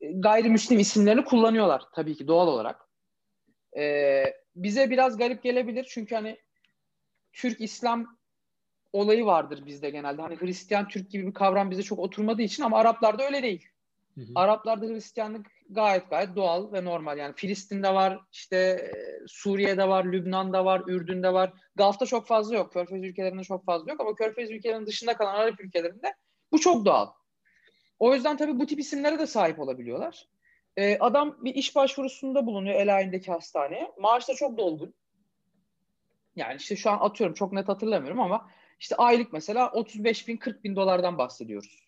[0.00, 2.88] gayrimüslim isimlerini kullanıyorlar tabii ki doğal olarak.
[3.76, 4.24] E,
[4.56, 6.38] bize biraz garip gelebilir çünkü hani
[7.34, 8.18] Türk İslam
[8.92, 10.22] olayı vardır bizde genelde.
[10.22, 13.68] Hani Hristiyan Türk gibi bir kavram bize çok oturmadığı için ama Araplarda öyle değil.
[14.14, 14.32] Hı hı.
[14.34, 17.18] Araplarda Hristiyanlık gayet gayet doğal ve normal.
[17.18, 18.92] Yani Filistin'de var, işte e,
[19.26, 21.52] Suriye'de var, Lübnan'da var, Ürdün'de var.
[21.76, 22.72] Gulf'ta çok fazla yok.
[22.72, 26.14] Körfez ülkelerinde çok fazla yok ama Körfez ülkelerinin dışında kalan Arap ülkelerinde
[26.52, 27.08] bu çok doğal.
[27.98, 30.28] O yüzden tabii bu tip isimlere de sahip olabiliyorlar.
[30.76, 33.92] Ee, adam bir iş başvurusunda bulunuyor Elahin'deki hastaneye.
[33.98, 34.94] Maaş da çok dolgun.
[36.36, 40.64] Yani işte şu an atıyorum çok net hatırlamıyorum ama işte aylık mesela 35 bin 40
[40.64, 41.84] bin dolardan bahsediyoruz.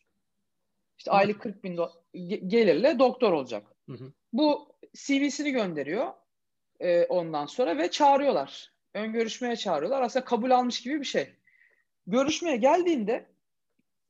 [0.98, 3.66] İşte aylık 40 bin do- gelirle doktor olacak.
[3.88, 4.12] Hı hı.
[4.32, 6.12] Bu CV'sini gönderiyor
[6.80, 8.72] e, ondan sonra ve çağırıyorlar.
[8.94, 10.02] Ön görüşmeye çağırıyorlar.
[10.02, 11.28] Aslında kabul almış gibi bir şey.
[12.06, 13.26] Görüşmeye geldiğinde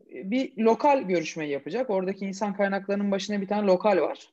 [0.00, 1.90] e, bir lokal görüşmeyi yapacak.
[1.90, 4.28] Oradaki insan kaynaklarının başına bir tane lokal var.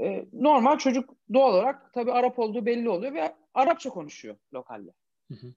[0.00, 4.90] E, normal çocuk doğal olarak tabii Arap olduğu belli oluyor ve Arapça konuşuyor lokalle.
[5.28, 5.54] Hı hı.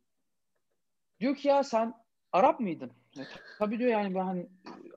[1.19, 1.93] Diyor ki ya sen
[2.31, 2.91] Arap mıydın?
[3.17, 3.21] E,
[3.59, 4.47] tabii diyor yani ben hani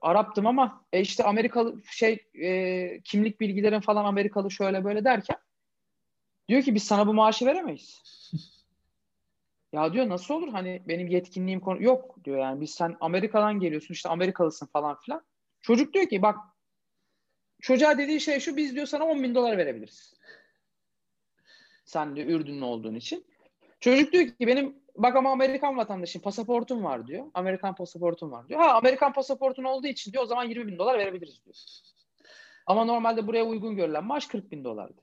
[0.01, 5.37] Araptım ama e işte Amerikalı şey e, kimlik bilgilerin falan Amerikalı şöyle böyle derken
[6.49, 8.03] diyor ki biz sana bu maaşı veremeyiz.
[9.73, 13.95] ya diyor nasıl olur hani benim yetkinliğim konu yok diyor yani biz sen Amerika'dan geliyorsun
[13.95, 15.23] işte Amerikalısın falan filan.
[15.61, 16.39] Çocuk diyor ki bak
[17.61, 20.15] çocuğa dediği şey şu biz diyor sana 10 bin dolar verebiliriz.
[21.85, 23.27] Sen de Ürdünlü olduğun için.
[23.81, 27.27] Çocuk diyor ki benim bak ama Amerikan vatandaşım pasaportum var diyor.
[27.35, 28.61] Amerikan pasaportum var diyor.
[28.61, 31.57] Ha Amerikan pasaportun olduğu için diyor o zaman 20 bin dolar verebiliriz diyor.
[32.67, 35.03] Ama normalde buraya uygun görülen maaş 40 bin dolardı.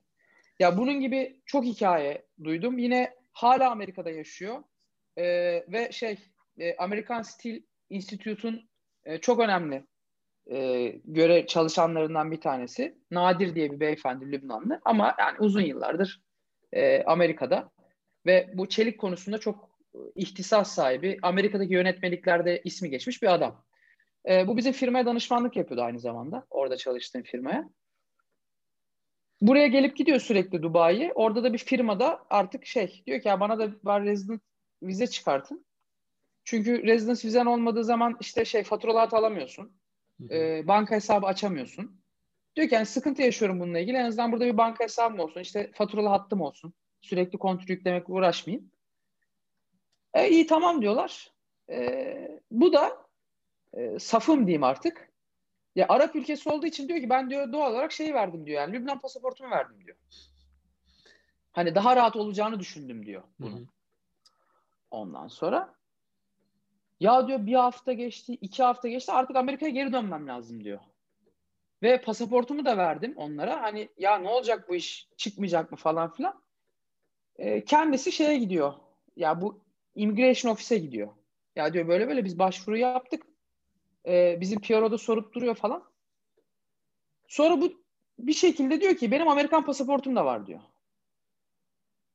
[0.59, 2.77] Ya bunun gibi çok hikaye duydum.
[2.77, 4.63] Yine hala Amerika'da yaşıyor.
[5.17, 5.23] Ee,
[5.67, 6.17] ve şey
[6.59, 8.69] e, American Steel Institute'un
[9.05, 9.83] e, çok önemli
[10.51, 12.97] e, göre çalışanlarından bir tanesi.
[13.12, 16.21] Nadir diye bir beyefendi Lübnanlı ama yani uzun yıllardır
[16.73, 17.71] e, Amerika'da
[18.25, 19.79] ve bu çelik konusunda çok
[20.15, 23.65] ihtisas sahibi, Amerika'daki yönetmeliklerde ismi geçmiş bir adam.
[24.29, 26.45] E, bu bizim firmaya danışmanlık yapıyordu aynı zamanda.
[26.49, 27.69] Orada çalıştığım firmaya.
[29.41, 31.12] Buraya gelip gidiyor sürekli Dubai'ye.
[31.15, 34.41] Orada da bir firmada artık şey diyor ki ya bana da var resident
[34.84, 35.65] vize çıkartın.
[36.43, 39.71] Çünkü residence vizen olmadığı zaman işte şey faturalar alamıyorsun.
[40.30, 42.01] E, banka hesabı açamıyorsun.
[42.56, 43.97] Diyor ki yani sıkıntı yaşıyorum bununla ilgili.
[43.97, 45.41] En azından burada bir banka hesabım olsun.
[45.41, 46.73] İşte faturalı hattım olsun.
[47.01, 48.71] Sürekli kontrol yüklemekle uğraşmayayım.
[50.13, 51.32] E, iyi tamam diyorlar.
[51.69, 53.06] E, bu da
[53.73, 55.12] e, safım diyeyim artık.
[55.75, 58.62] Ya Arap ülkesi olduğu için diyor ki ben diyor doğal olarak şeyi verdim diyor.
[58.62, 59.97] Yani Lübnan pasaportumu verdim diyor.
[61.51, 63.56] Hani daha rahat olacağını düşündüm diyor bunu.
[63.56, 63.65] Hı hı.
[64.91, 65.74] Ondan sonra
[66.99, 70.79] ya diyor bir hafta geçti, iki hafta geçti artık Amerika'ya geri dönmem lazım diyor.
[71.84, 73.62] Ve pasaportumu da verdim onlara.
[73.62, 76.41] Hani ya ne olacak bu iş çıkmayacak mı falan filan.
[77.36, 78.73] E, kendisi şeye gidiyor.
[79.15, 79.62] Ya bu
[79.95, 81.10] immigration ofise gidiyor.
[81.55, 83.23] Ya diyor böyle böyle biz başvuru yaptık.
[84.05, 85.84] E, bizim PRO'da sorup duruyor falan.
[87.27, 87.86] Sonra bu
[88.19, 90.62] bir şekilde diyor ki benim Amerikan pasaportum da var diyor.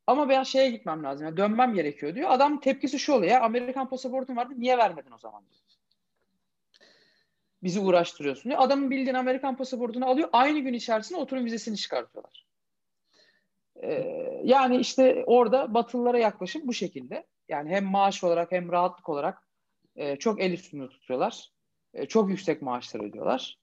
[0.07, 1.27] Ama ben şeye gitmem lazım.
[1.27, 2.31] Yani dönmem gerekiyor diyor.
[2.31, 3.33] Adam tepkisi şu oluyor.
[3.33, 5.61] Ya Amerikan pasaportum vardı niye vermedin o zaman diyor.
[7.63, 8.63] Bizi uğraştırıyorsun diyor.
[8.63, 10.29] Adamın bildiğin Amerikan pasaportunu alıyor.
[10.33, 12.47] Aynı gün içerisinde oturum vizesini çıkartıyorlar.
[13.83, 17.27] Ee, yani işte orada Batılılara yaklaşım bu şekilde.
[17.49, 19.43] Yani hem maaş olarak hem rahatlık olarak
[19.97, 21.51] e, çok el üstünde tutuyorlar.
[21.95, 23.59] E, çok yüksek maaşlar ödüyorlar.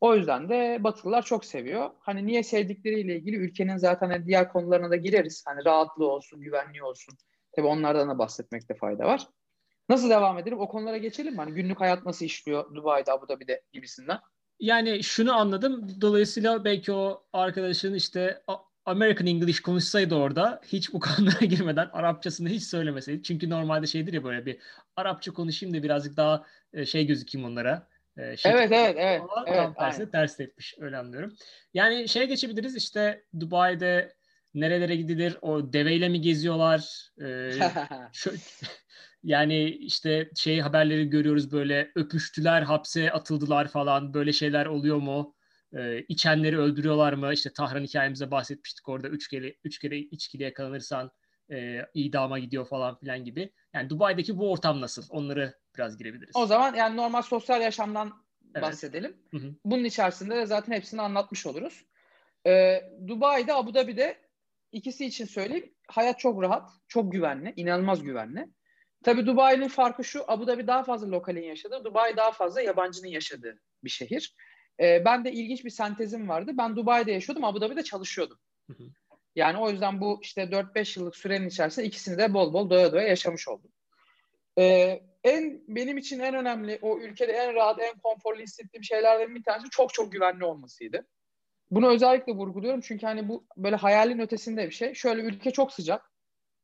[0.00, 1.90] O yüzden de Batılılar çok seviyor.
[2.00, 5.44] Hani niye sevdikleriyle ilgili ülkenin zaten diğer konularına da gireriz.
[5.46, 7.14] Hani rahatlığı olsun, güvenliği olsun.
[7.52, 9.26] Tabii onlardan da bahsetmekte fayda var.
[9.88, 10.60] Nasıl devam edelim?
[10.60, 11.36] O konulara geçelim mi?
[11.38, 14.18] Hani günlük hayat nasıl işliyor Dubai'de, Abu Dhabi'de gibisinden.
[14.60, 15.88] Yani şunu anladım.
[16.00, 18.42] Dolayısıyla belki o arkadaşın işte
[18.84, 23.22] American English konuşsaydı orada hiç bu konulara girmeden Arapçasını hiç söylemeseydi.
[23.22, 24.58] Çünkü normalde şeydir ya böyle bir
[24.96, 27.88] Arapça konuşayım da birazcık daha e, şey gözükeyim onlara.
[28.16, 29.20] E, evet evet evet.
[29.20, 31.32] Ama evet tam ters etmiş öyle anlıyorum.
[31.74, 34.14] Yani şeye geçebiliriz işte Dubai'de
[34.54, 35.36] nerelere gidilir?
[35.42, 37.10] O deveyle mi geziyorlar?
[37.22, 37.50] Ee,
[38.12, 38.32] şu,
[39.22, 45.36] yani işte şey haberleri görüyoruz böyle öpüştüler, hapse atıldılar falan böyle şeyler oluyor mu?
[45.76, 47.32] Ee, içenleri öldürüyorlar mı?
[47.32, 51.10] İşte Tahran hikayemize bahsetmiştik orada üç kere üç kere içkili yakalanırsan
[51.50, 53.52] e, idama gidiyor falan filan gibi.
[53.74, 55.02] Yani Dubai'deki bu ortam nasıl?
[55.10, 56.36] Onları biraz girebiliriz.
[56.36, 58.12] O zaman yani normal sosyal yaşamdan
[58.54, 58.62] evet.
[58.62, 59.16] bahsedelim.
[59.30, 59.54] Hı hı.
[59.64, 61.84] Bunun içerisinde de zaten hepsini anlatmış oluruz.
[62.46, 64.18] Ee, Dubai'de, Abu Dhabi'de
[64.72, 65.74] ikisi için söyleyeyim.
[65.88, 68.48] Hayat çok rahat, çok güvenli, inanılmaz güvenli.
[69.04, 73.60] Tabii Dubai'nin farkı şu, Abu Dhabi daha fazla lokalin yaşadığı, Dubai daha fazla yabancının yaşadığı
[73.84, 74.34] bir şehir.
[74.80, 76.52] Ee, ben de ilginç bir sentezim vardı.
[76.54, 78.38] Ben Dubai'de yaşıyordum, Abu Dhabi'de çalışıyordum.
[78.66, 78.84] Hı hı.
[79.36, 83.08] Yani o yüzden bu işte 4-5 yıllık sürenin içerisinde ikisini de bol bol doya doya
[83.08, 83.70] yaşamış oldum.
[84.58, 89.42] Ee, en benim için en önemli o ülkede en rahat, en konforlu hissettiğim şeylerden bir
[89.42, 91.06] tanesi çok çok güvenli olmasıydı.
[91.70, 94.94] Bunu özellikle vurguluyorum çünkü hani bu böyle hayalin ötesinde bir şey.
[94.94, 96.10] Şöyle ülke çok sıcak.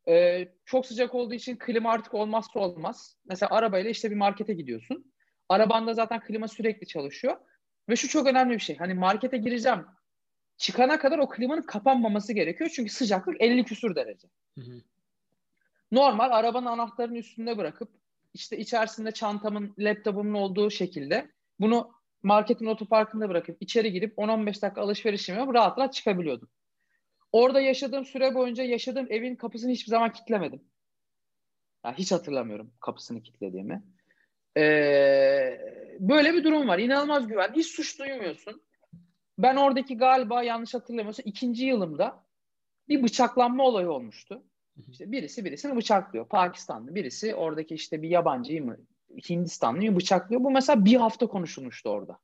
[0.08, 3.16] Ee, çok sıcak olduğu için klima artık olmazsa olmaz.
[3.24, 5.12] Mesela arabayla işte bir markete gidiyorsun.
[5.48, 7.36] Arabanda zaten klima sürekli çalışıyor.
[7.88, 8.76] Ve şu çok önemli bir şey.
[8.76, 9.86] Hani markete gireceğim.
[10.56, 12.70] Çıkana kadar o klimanın kapanmaması gerekiyor.
[12.74, 14.28] Çünkü sıcaklık 50 küsur derece.
[14.58, 14.80] Hı hı.
[15.92, 17.88] Normal arabanın anahtarını üstünde bırakıp
[18.34, 21.92] işte içerisinde çantamın, laptopumun olduğu şekilde bunu
[22.22, 26.48] marketin otoparkında bırakıp içeri girip 10-15 dakika alışveriş yapıp rahat rahat çıkabiliyordum.
[27.32, 30.64] Orada yaşadığım süre boyunca yaşadığım evin kapısını hiçbir zaman kilitlemedim.
[31.84, 33.82] Yani hiç hatırlamıyorum kapısını kilitlediğimi.
[34.56, 35.60] Ee,
[36.00, 36.78] böyle bir durum var.
[36.78, 37.52] İnanılmaz güven.
[37.56, 38.62] Hiç suç duymuyorsun.
[39.38, 42.24] Ben oradaki galiba yanlış hatırlamıyorsam ikinci yılımda
[42.88, 44.42] bir bıçaklanma olayı olmuştu.
[44.90, 46.28] İşte birisi birisini bıçaklıyor.
[46.28, 48.76] Pakistanlı birisi oradaki işte bir yabancıyı mı
[49.28, 50.44] Hindistanlıyı bıçaklıyor.
[50.44, 52.18] Bu mesela bir hafta konuşulmuştu orada.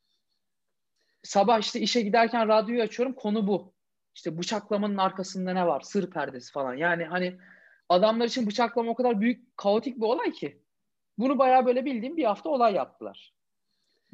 [1.22, 3.72] Sabah işte işe giderken radyoyu açıyorum konu bu.
[4.14, 5.80] İşte bıçaklamanın arkasında ne var?
[5.80, 6.74] Sır perdesi falan.
[6.74, 7.38] Yani hani
[7.88, 10.62] adamlar için bıçaklama o kadar büyük kaotik bir olay ki.
[11.18, 13.34] Bunu bayağı böyle bildiğim bir hafta olay yaptılar.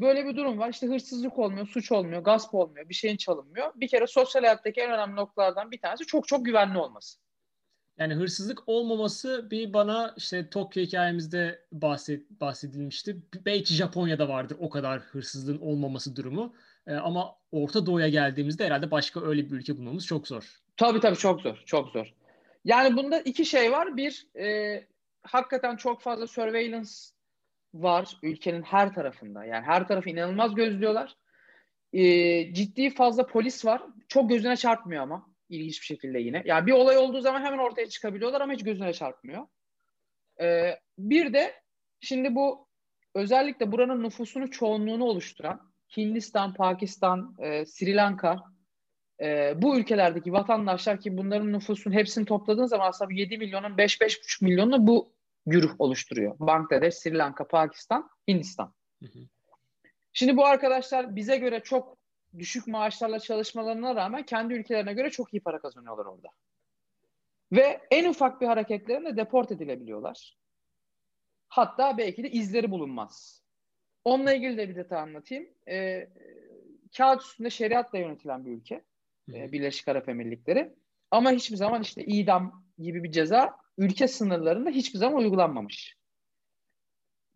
[0.01, 0.71] Böyle bir durum var.
[0.71, 3.73] İşte hırsızlık olmuyor, suç olmuyor, gasp olmuyor, bir şeyin çalınmıyor.
[3.77, 7.19] Bir kere sosyal hayattaki en önemli noktalardan bir tanesi çok çok güvenli olması.
[7.99, 13.17] Yani hırsızlık olmaması bir bana işte Tokyo hikayemizde bahset, bahsedilmişti.
[13.47, 16.55] Belki Japonya'da vardır o kadar hırsızlığın olmaması durumu.
[16.87, 20.61] Ee, ama Orta Doğu'ya geldiğimizde herhalde başka öyle bir ülke bulmamız çok zor.
[20.77, 22.15] Tabii tabii çok zor, çok zor.
[22.65, 23.97] Yani bunda iki şey var.
[23.97, 24.87] Bir, e,
[25.23, 26.91] hakikaten çok fazla surveillance
[27.75, 29.45] var ülkenin her tarafında.
[29.45, 31.17] Yani her tarafı inanılmaz gözlüyorlar.
[31.93, 33.83] E, ciddi fazla polis var.
[34.09, 36.43] Çok gözüne çarpmıyor ama ilginç bir şekilde yine.
[36.47, 39.47] Yani bir olay olduğu zaman hemen ortaya çıkabiliyorlar ama hiç gözüne çarpmıyor.
[40.41, 41.55] E, bir de
[42.01, 42.69] şimdi bu
[43.15, 48.43] özellikle buranın nüfusunu çoğunluğunu oluşturan Hindistan, Pakistan, e, Sri Lanka
[49.21, 54.87] e, bu ülkelerdeki vatandaşlar ki bunların nüfusun hepsini topladığın zaman aslında 7 milyonun 5-5,5 milyonunu
[54.87, 55.18] bu
[55.51, 56.37] güruh oluşturuyor.
[56.39, 58.75] Bangladeş, Sri Lanka, Pakistan, Hindistan.
[59.03, 59.19] Hı hı.
[60.13, 61.99] Şimdi bu arkadaşlar bize göre çok
[62.39, 66.29] düşük maaşlarla çalışmalarına rağmen kendi ülkelerine göre çok iyi para kazanıyorlar orada.
[67.53, 70.39] Ve en ufak bir hareketlerinde deport edilebiliyorlar.
[71.49, 73.43] Hatta belki de izleri bulunmaz.
[74.05, 75.49] Onunla ilgili de bir detay anlatayım.
[75.69, 76.09] E,
[76.97, 78.85] kağıt üstünde şeriatla yönetilen bir ülke.
[79.35, 80.75] E, Birleşik Arap Emirlikleri.
[81.11, 85.97] Ama hiçbir zaman işte idam gibi bir ceza ülke sınırlarında hiçbir zaman uygulanmamış.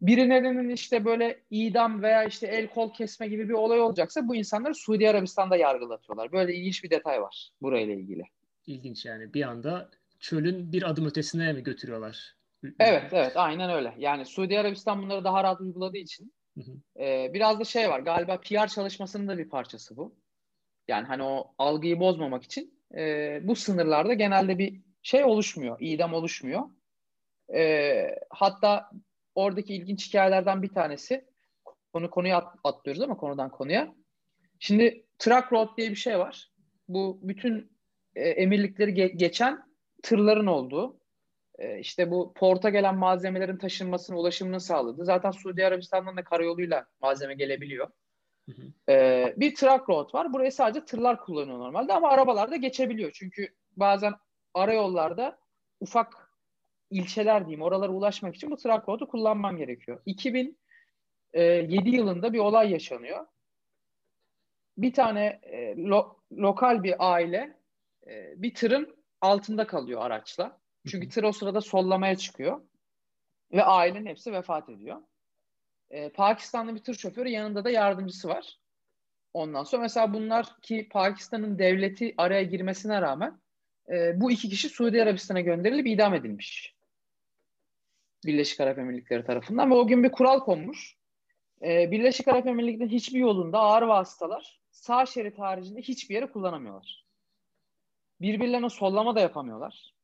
[0.01, 4.75] Birilerinin işte böyle idam veya işte el kol kesme gibi bir olay olacaksa bu insanları
[4.75, 6.33] Suudi Arabistan'da yargılatıyorlar.
[6.33, 8.25] Böyle ilginç bir detay var burayla ilgili.
[8.67, 12.37] İlginç yani bir anda çölün bir adım ötesine mi götürüyorlar?
[12.81, 13.95] Evet evet aynen öyle.
[13.99, 17.03] Yani Suudi Arabistan bunları daha rahat uyguladığı için hı hı.
[17.05, 20.15] E, biraz da şey var galiba PR çalışmasının da bir parçası bu.
[20.89, 26.63] Yani hani o algıyı bozmamak için e, bu sınırlarda genelde bir şey oluşmuyor, idam oluşmuyor.
[27.55, 28.91] E, hatta
[29.35, 31.25] oradaki ilginç hikayelerden bir tanesi,
[31.93, 33.95] konu konuya at, atlıyoruz ama konudan konuya.
[34.59, 36.51] Şimdi truck road diye bir şey var.
[36.89, 37.73] Bu bütün
[38.15, 41.01] e, emirlikleri ge- geçen tırların olduğu,
[41.59, 45.05] e, işte bu porta gelen malzemelerin taşınmasını, ulaşımını sağladı.
[45.05, 47.89] Zaten Suudi Arabistan'dan da karayoluyla malzeme gelebiliyor.
[48.49, 48.93] Hı hı.
[48.93, 50.33] E, bir truck road var.
[50.33, 53.11] Burayı sadece tırlar kullanıyor normalde ama arabalar da geçebiliyor.
[53.15, 54.13] Çünkü bazen
[54.55, 55.39] arayollarda
[55.81, 56.33] ufak
[56.91, 60.03] ilçeler diyeyim oralara ulaşmak için bu truck road'u kullanman gerekiyor.
[60.07, 63.27] 2007 yılında bir olay yaşanıyor.
[64.79, 67.57] Bir tane e, lo, lokal bir aile
[68.07, 70.61] e, bir tırın altında kalıyor araçla.
[70.87, 72.61] Çünkü tır o sırada sollamaya çıkıyor.
[73.53, 75.03] Ve ailenin hepsi vefat ediyor.
[75.91, 78.59] Ee, Pakistanlı bir tır şoförü yanında da yardımcısı var.
[79.35, 83.41] Ondan sonra mesela bunlar ki Pakistan'ın devleti araya girmesine rağmen
[83.91, 86.75] e, bu iki kişi Suudi Arabistan'a gönderilip idam edilmiş.
[88.27, 90.97] Birleşik Arap Emirlikleri tarafından ve o gün bir kural konmuş.
[91.63, 97.07] E, Birleşik Arap Emirlikleri'nin hiçbir yolunda ağır vasıtalar sağ şerit haricinde hiçbir yere kullanamıyorlar.
[98.21, 99.95] Birbirlerine sollama da yapamıyorlar.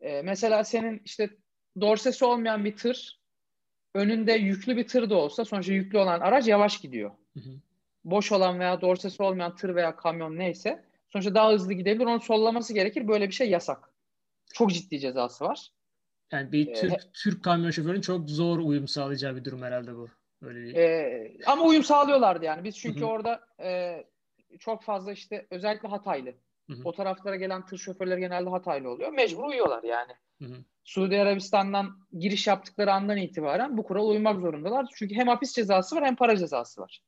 [0.00, 1.30] E, mesela senin işte
[1.80, 3.20] dorsesi olmayan bir tır
[3.94, 7.10] önünde yüklü bir tır da olsa sonuçta yüklü olan araç yavaş gidiyor.
[7.34, 7.50] Hı hı.
[8.04, 10.84] Boş olan veya dorsesi olmayan tır veya kamyon neyse
[11.22, 12.06] sonuçta daha hızlı gidebilir.
[12.06, 13.08] Onun sollaması gerekir.
[13.08, 13.90] Böyle bir şey yasak.
[14.54, 15.70] Çok ciddi cezası var.
[16.32, 20.08] Yani bir Türk, ee, Türk kamyon şoförünün çok zor uyum sağlayacağı bir durum herhalde bu.
[20.42, 20.74] Öyle bir...
[20.74, 22.64] e, ama uyum sağlıyorlardı yani.
[22.64, 23.08] Biz çünkü Hı-hı.
[23.08, 24.04] orada e,
[24.58, 26.34] çok fazla işte özellikle Hataylı.
[26.70, 26.80] Hı-hı.
[26.84, 29.12] O taraflara gelen tır şoförleri genelde Hataylı oluyor.
[29.12, 30.12] Mecbur uyuyorlar yani.
[30.42, 30.64] Hı-hı.
[30.84, 34.86] Suudi Arabistan'dan giriş yaptıkları andan itibaren bu kurala uymak zorundalar.
[34.94, 37.02] Çünkü hem hapis cezası var hem para cezası var.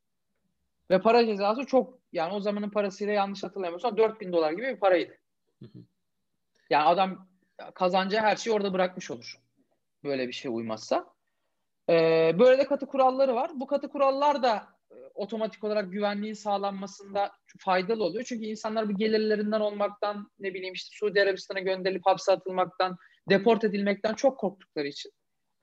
[0.90, 5.18] Ve para cezası çok yani o zamanın parasıyla yanlış hatırlamıyorsam 4000 dolar gibi bir paraydı.
[6.70, 7.28] Yani adam
[7.74, 9.38] kazancı her şeyi orada bırakmış olur.
[10.04, 11.14] Böyle bir şey uymazsa.
[11.88, 13.50] Ee, böyle de katı kuralları var.
[13.54, 18.24] Bu katı kurallar da e, otomatik olarak güvenliğin sağlanmasında faydalı oluyor.
[18.24, 22.96] Çünkü insanlar bir gelirlerinden olmaktan ne bileyim işte Suudi Arabistan'a gönderilip hapse atılmaktan
[23.30, 25.12] deport edilmekten çok korktukları için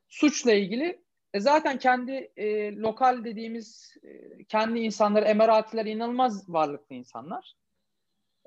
[0.07, 1.04] suçla ilgili
[1.36, 7.54] e zaten kendi e, lokal dediğimiz e, kendi insanları Emiratiler inanılmaz varlıklı insanlar.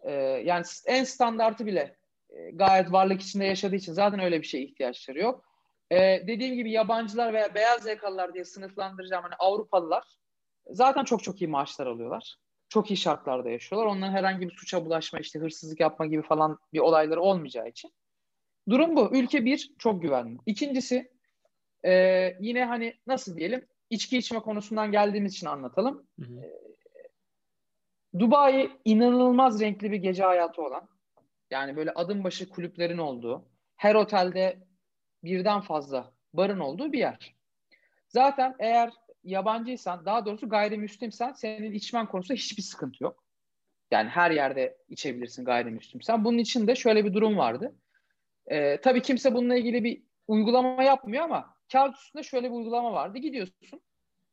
[0.03, 0.13] E,
[0.45, 1.97] yani en standartı bile
[2.31, 5.45] e, gayet varlık içinde yaşadığı için zaten öyle bir şeye ihtiyaçları yok.
[5.91, 5.97] E,
[6.27, 10.05] dediğim gibi yabancılar veya beyaz yakalılar diye sınıflandıracağım hani Avrupalılar
[10.71, 12.37] zaten çok çok iyi maaşlar alıyorlar.
[12.69, 13.91] Çok iyi şartlarda yaşıyorlar.
[13.91, 17.93] Onların herhangi bir suça bulaşma, işte hırsızlık yapma gibi falan bir olayları olmayacağı için
[18.69, 19.17] Durum bu.
[19.17, 20.39] Ülke bir, çok güvenli.
[20.47, 21.18] İkincisi
[21.85, 21.93] e,
[22.41, 26.07] yine hani nasıl diyelim içki içme konusundan geldiğimiz için anlatalım.
[26.21, 26.41] Hı hı.
[26.41, 26.69] E,
[28.19, 30.89] Dubai inanılmaz renkli bir gece hayatı olan
[31.51, 33.45] yani böyle adım başı kulüplerin olduğu
[33.77, 34.59] her otelde
[35.25, 37.35] birden fazla barın olduğu bir yer.
[38.09, 38.91] Zaten eğer
[39.25, 43.25] yabancıysan daha doğrusu gayrimüslimsen senin içmen konusunda hiçbir sıkıntı yok.
[43.91, 46.25] Yani her yerde içebilirsin gayrimüslimsen.
[46.25, 47.75] Bunun için de şöyle bir durum vardı.
[48.47, 53.19] E, tabii kimse bununla ilgili bir uygulama yapmıyor ama kağıt üstünde şöyle bir uygulama vardı.
[53.19, 53.81] Gidiyorsun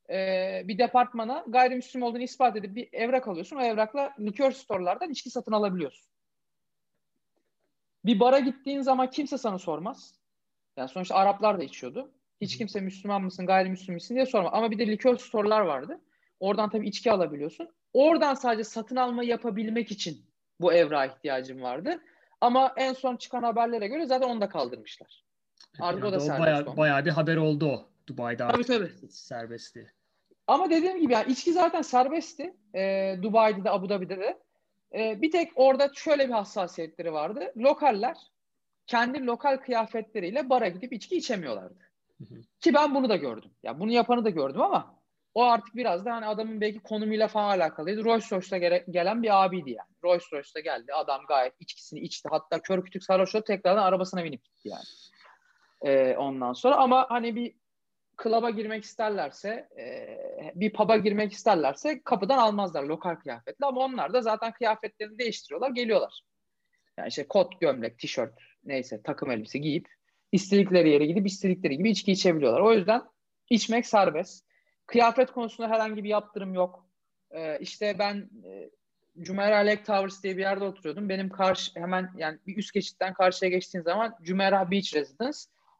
[0.10, 3.56] e, bir departmana gayrimüslim olduğunu ispat edip bir evrak alıyorsun.
[3.56, 6.12] O evrakla likör storelardan içki satın alabiliyorsun.
[8.06, 10.16] Bir bara gittiğin zaman kimse sana sormaz.
[10.78, 12.12] Yani sonuçta Araplar da içiyordu.
[12.42, 14.52] Hiç kimse Müslüman mısın, gayrimüslim misin diye sormaz.
[14.54, 16.02] Ama bir de likör storelar vardı.
[16.40, 17.70] Oradan tabii içki alabiliyorsun.
[17.94, 20.26] Oradan sadece satın alma yapabilmek için
[20.62, 22.02] bu evrağa ihtiyacım vardı.
[22.42, 25.25] Ama en son çıkan haberlere göre zaten onu da kaldırmışlar.
[25.80, 27.90] Artık yani o da serbest bayağı, bayağı bir haber oldu o.
[28.08, 28.92] Dubai'de tabii, tabii.
[29.10, 29.94] serbestti.
[30.48, 32.54] Ama dediğim gibi yani içki zaten serbestti.
[32.76, 34.40] Ee, Dubai'de de Abu Dhabi'de de.
[34.96, 37.54] Ee, bir tek orada şöyle bir hassasiyetleri vardı.
[37.58, 38.18] Lokaller
[38.88, 41.80] kendi lokal kıyafetleriyle bara gidip içki içemiyorlardı.
[42.18, 42.42] Hı hı.
[42.60, 43.52] Ki ben bunu da gördüm.
[43.64, 44.96] Ya bunu yapanı da gördüm ama
[45.34, 48.04] o artık biraz da hani adamın belki konumuyla falan alakalıydı.
[48.04, 49.90] Rolls Royce'da gele, gelen bir abiydi yani.
[50.04, 50.94] Rolls Royce'da geldi.
[50.94, 52.30] Adam gayet içkisini içti.
[52.32, 54.84] Hatta kör kütük sarhoş oldu tekrardan arabasına binip gitti yani.
[55.86, 57.54] Ee, ondan sonra ama hani bir
[58.18, 60.18] klaba girmek isterlerse, e,
[60.56, 66.22] bir pub'a girmek isterlerse kapıdan almazlar lokal kıyafetle ama onlar da zaten kıyafetlerini değiştiriyorlar, geliyorlar.
[66.98, 69.88] Yani işte kot, gömlek, tişört, neyse takım elbise giyip
[70.32, 72.62] istedikleri yere gidip istedikleri gibi içki içebiliyorlar.
[72.62, 73.02] O yüzden
[73.50, 74.46] içmek serbest.
[74.86, 76.88] Kıyafet konusunda herhangi bir yaptırım yok.
[77.32, 78.70] Ee, işte ben e,
[79.24, 81.10] Jumeirah Lake Towers diye bir yerde oturuyordum.
[81.10, 85.38] Benim karşı hemen yani bir üst geçitten karşıya geçtiğin zaman Jumeirah Beach Residence.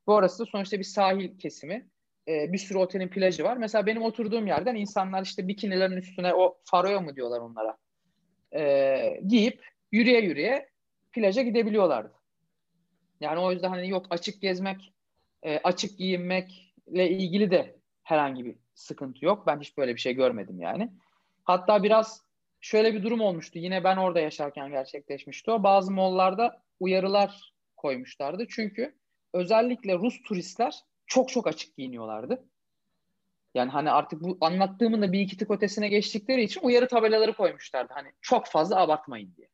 [0.08, 1.90] Bu orası da sonuçta bir sahil kesimi.
[2.28, 3.58] Ee, bir sürü otelin plajı var.
[3.58, 7.78] Mesela benim oturduğum yerden insanlar işte bikinilerin üstüne o faroya mı diyorlar onlara
[8.56, 10.70] ee, giyip yürüye yürüye
[11.12, 12.14] plaja gidebiliyorlardı.
[13.22, 14.94] Yani o yüzden hani yok açık gezmek,
[15.44, 19.48] e, açık giyinmekle ilgili de herhangi bir sıkıntı yok.
[19.48, 20.92] Ben hiç böyle bir şey görmedim yani.
[21.44, 22.26] Hatta biraz
[22.62, 23.60] şöyle bir durum olmuştu.
[23.60, 25.64] Yine ben orada yaşarken gerçekleşmişti o.
[25.64, 28.48] Bazı mollarda uyarılar koymuşlardı.
[28.50, 28.96] Çünkü
[29.36, 30.76] özellikle Rus turistler
[31.08, 32.44] çok çok açık giyiniyorlardı.
[33.54, 37.94] Yani hani artık bu anlattığımın da bir iki tık ötesine geçtikleri için uyarı tabelaları koymuşlardı.
[37.94, 39.48] Hani çok fazla abartmayın diye.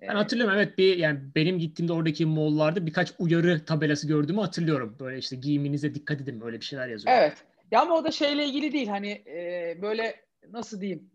[0.00, 4.96] Ben hatırlıyorum evet bir yani benim gittiğimde oradaki mollarda birkaç uyarı tabelası gördüğümü hatırlıyorum.
[5.00, 7.16] Böyle işte giyiminize dikkat edin böyle bir şeyler yazıyor.
[7.18, 7.44] Evet.
[7.70, 11.10] Ya ama o da şeyle ilgili değil hani e, böyle nasıl diyeyim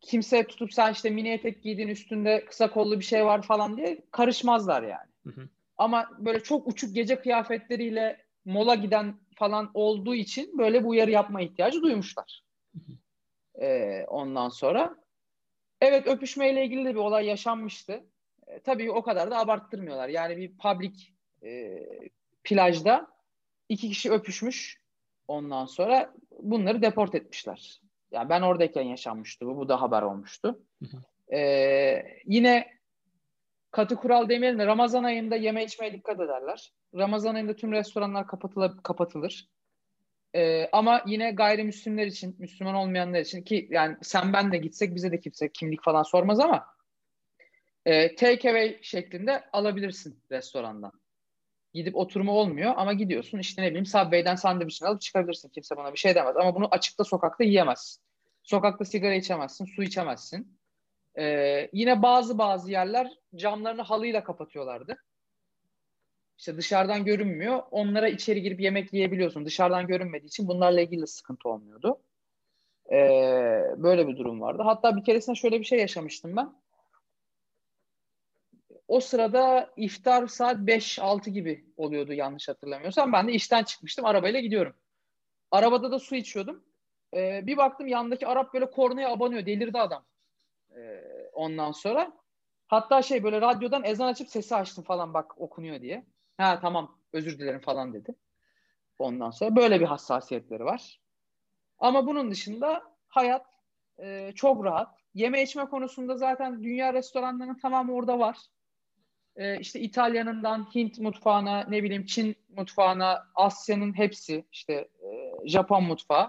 [0.00, 3.98] kimse tutup sen işte mini etek giydiğin üstünde kısa kollu bir şey var falan diye
[4.10, 5.10] karışmazlar yani.
[5.24, 5.48] Hı hı.
[5.78, 11.40] Ama böyle çok uçuk gece kıyafetleriyle mola giden falan olduğu için böyle bu uyarı yapma
[11.40, 12.44] ihtiyacı duymuşlar.
[13.60, 14.96] Ee, ondan sonra
[15.80, 18.04] evet öpüşmeyle ilgili de bir olay yaşanmıştı.
[18.46, 20.08] E, tabii o kadar da abarttırmıyorlar.
[20.08, 20.92] Yani bir public
[21.42, 21.78] e,
[22.44, 23.06] plajda
[23.68, 24.80] iki kişi öpüşmüş
[25.28, 27.80] ondan sonra bunları deport etmişler.
[28.10, 29.56] Yani ben oradayken yaşanmıştı bu.
[29.56, 30.62] Bu da haber olmuştu.
[31.32, 32.77] Ee, yine
[33.70, 36.72] katı kural demeyelim de Ramazan ayında yeme içmeye dikkat ederler.
[36.94, 38.72] Ramazan ayında tüm restoranlar kapatılır.
[38.82, 39.48] kapatılır.
[40.34, 45.12] Ee, ama yine gayrimüslimler için, Müslüman olmayanlar için ki yani sen ben de gitsek bize
[45.12, 46.66] de kimse kimlik falan sormaz ama
[47.86, 50.92] e, take away şeklinde alabilirsin restorandan.
[51.74, 55.48] Gidip oturma olmuyor ama gidiyorsun işte ne bileyim Subway'den sandviçini alıp çıkabilirsin.
[55.48, 58.02] Kimse bana bir şey demez ama bunu açıkta sokakta yiyemezsin.
[58.42, 60.57] Sokakta sigara içemezsin, su içemezsin.
[61.18, 64.96] Ee, yine bazı bazı yerler camlarını halıyla kapatıyorlardı.
[66.38, 67.62] İşte dışarıdan görünmüyor.
[67.70, 69.44] Onlara içeri girip yemek yiyebiliyorsun.
[69.44, 72.02] Dışarıdan görünmediği için bunlarla ilgili sıkıntı olmuyordu.
[72.92, 74.62] Ee, böyle bir durum vardı.
[74.62, 76.52] Hatta bir keresinde şöyle bir şey yaşamıştım ben.
[78.88, 83.12] O sırada iftar saat 5-6 gibi oluyordu yanlış hatırlamıyorsam.
[83.12, 84.04] Ben de işten çıkmıştım.
[84.04, 84.74] Arabayla gidiyorum.
[85.50, 86.64] Arabada da su içiyordum.
[87.14, 89.46] Ee, bir baktım yandaki Arap böyle kornaya abanıyor.
[89.46, 90.07] Delirdi adam.
[90.78, 92.12] Ee, ondan sonra.
[92.68, 96.06] Hatta şey böyle radyodan ezan açıp sesi açtım falan bak okunuyor diye.
[96.36, 98.14] Ha tamam özür dilerim falan dedi.
[98.98, 101.00] Ondan sonra böyle bir hassasiyetleri var.
[101.78, 103.46] Ama bunun dışında hayat
[103.98, 104.98] e, çok rahat.
[105.14, 108.36] Yeme içme konusunda zaten dünya restoranlarının tamamı orada var
[109.38, 116.28] e, işte İtalya'nından Hint mutfağına ne bileyim Çin mutfağına Asya'nın hepsi işte e, Japon mutfağı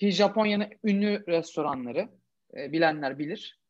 [0.00, 2.08] ki Japonya'nın ünlü restoranları
[2.56, 3.60] e, bilenler bilir.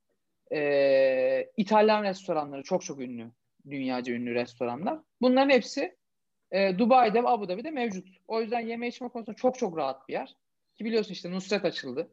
[0.52, 3.30] E, İtalyan restoranları çok çok ünlü.
[3.70, 4.98] Dünyaca ünlü restoranlar.
[5.20, 5.96] Bunların hepsi
[6.50, 8.08] e, Dubai'de ve Abu Dhabi'de mevcut.
[8.28, 10.36] O yüzden yeme içme konusunda çok çok rahat bir yer.
[10.74, 12.10] Ki biliyorsun işte Nusret açıldı.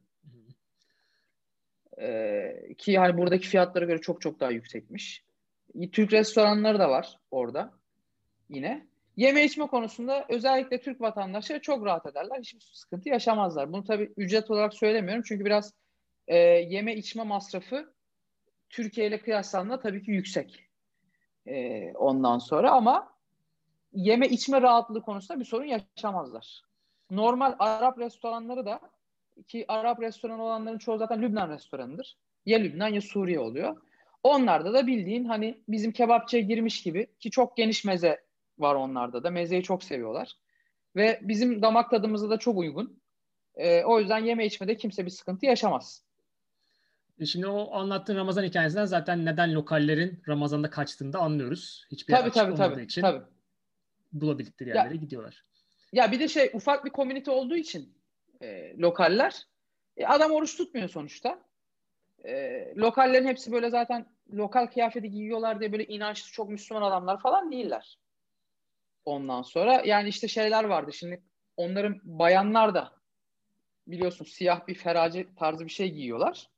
[2.01, 5.23] E, ki hani buradaki fiyatlara göre çok çok daha yüksekmiş.
[5.91, 7.73] Türk restoranları da var orada
[8.49, 8.87] yine.
[9.15, 12.39] Yeme içme konusunda özellikle Türk vatandaşları çok rahat ederler.
[12.39, 13.73] Hiçbir sıkıntı yaşamazlar.
[13.73, 15.23] Bunu tabii ücret olarak söylemiyorum.
[15.27, 15.73] Çünkü biraz
[16.27, 17.93] e, yeme içme masrafı
[18.69, 20.63] Türkiye ile kıyaslandığında tabii ki yüksek.
[21.45, 23.13] E, ondan sonra ama
[23.93, 26.61] yeme içme rahatlığı konusunda bir sorun yaşamazlar.
[27.11, 28.79] Normal Arap restoranları da
[29.47, 32.17] ki Arap restoranı olanların çoğu zaten Lübnan restoranıdır.
[32.45, 33.77] Ya Lübnan ya Suriye oluyor.
[34.23, 38.23] Onlarda da bildiğin hani bizim kebapçıya girmiş gibi ki çok geniş meze
[38.57, 39.29] var onlarda da.
[39.29, 40.37] Mezeyi çok seviyorlar.
[40.95, 42.99] Ve bizim damak tadımıza da çok uygun.
[43.55, 46.02] E, o yüzden yeme içmede kimse bir sıkıntı yaşamaz.
[47.19, 51.85] E, şimdi o anlattığın Ramazan hikayesinden zaten neden lokallerin Ramazan'da kaçtığını da anlıyoruz.
[51.91, 53.23] Hiçbir tabii, tabii, olmadığı tabii, için tabii.
[54.11, 55.45] bulabildikleri yerlere ya, gidiyorlar.
[55.93, 57.97] Ya bir de şey ufak bir komünite olduğu için
[58.41, 59.43] e, lokaller
[59.97, 61.39] e, adam oruç tutmuyor sonuçta.
[62.25, 67.51] E, lokallerin hepsi böyle zaten lokal kıyafeti giyiyorlar diye böyle inançlı çok Müslüman adamlar falan
[67.51, 67.99] değiller.
[69.05, 70.93] Ondan sonra yani işte şeyler vardı.
[70.93, 71.23] Şimdi
[71.57, 72.93] onların bayanlar da
[73.87, 76.52] biliyorsun siyah bir ferace tarzı bir şey giyiyorlar.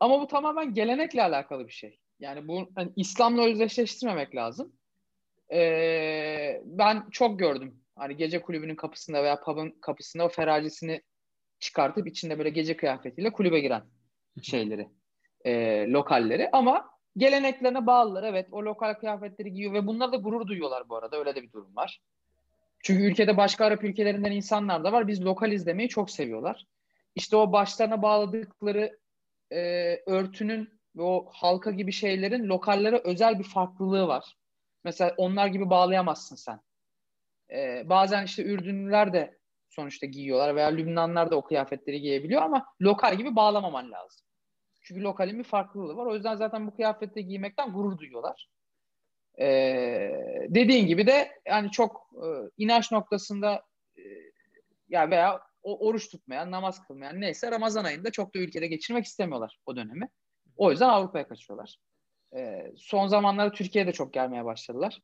[0.00, 1.98] Ama bu tamamen gelenekle alakalı bir şey.
[2.20, 4.72] Yani bu hani İslam'la özdeşleştirmemek lazım.
[5.52, 7.80] Ee, ben çok gördüm.
[7.96, 11.02] Hani gece kulübünün kapısında veya pub'ın kapısında o feracesini
[11.60, 13.82] çıkartıp içinde böyle gece kıyafetiyle kulübe giren
[14.42, 14.88] şeyleri,
[15.44, 16.48] e, lokalleri.
[16.52, 18.24] Ama geleneklerine bağlılar.
[18.24, 21.18] Evet o lokal kıyafetleri giyiyor ve bunlar da gurur duyuyorlar bu arada.
[21.18, 22.00] Öyle de bir durum var.
[22.82, 25.08] Çünkü ülkede başka Arap ülkelerinden insanlar da var.
[25.08, 26.66] Biz lokal izlemeyi çok seviyorlar.
[27.14, 28.98] İşte o başlarına bağladıkları
[29.52, 34.36] e, örtünün ve o halka gibi şeylerin lokallere özel bir farklılığı var.
[34.84, 36.60] Mesela onlar gibi bağlayamazsın sen.
[37.50, 39.38] E, bazen işte Ürdünlüler de
[39.68, 44.26] sonuçta giyiyorlar veya Lübnanlar da o kıyafetleri giyebiliyor ama lokal gibi bağlamaman lazım.
[44.82, 46.06] Çünkü lokalin bir farklılığı var.
[46.06, 48.48] O yüzden zaten bu kıyafetleri giymekten gurur duyuyorlar.
[49.40, 50.10] Ee,
[50.48, 52.26] dediğin gibi de yani çok e,
[52.56, 53.62] inanç noktasında
[53.96, 54.02] e,
[54.88, 59.58] ya veya o, oruç tutmayan, namaz kılmayan neyse Ramazan ayında çok da ülkede geçirmek istemiyorlar
[59.66, 60.08] o dönemi.
[60.56, 61.76] O yüzden Avrupa'ya kaçıyorlar.
[62.36, 65.02] Ee, son zamanlarda Türkiye'de çok gelmeye başladılar.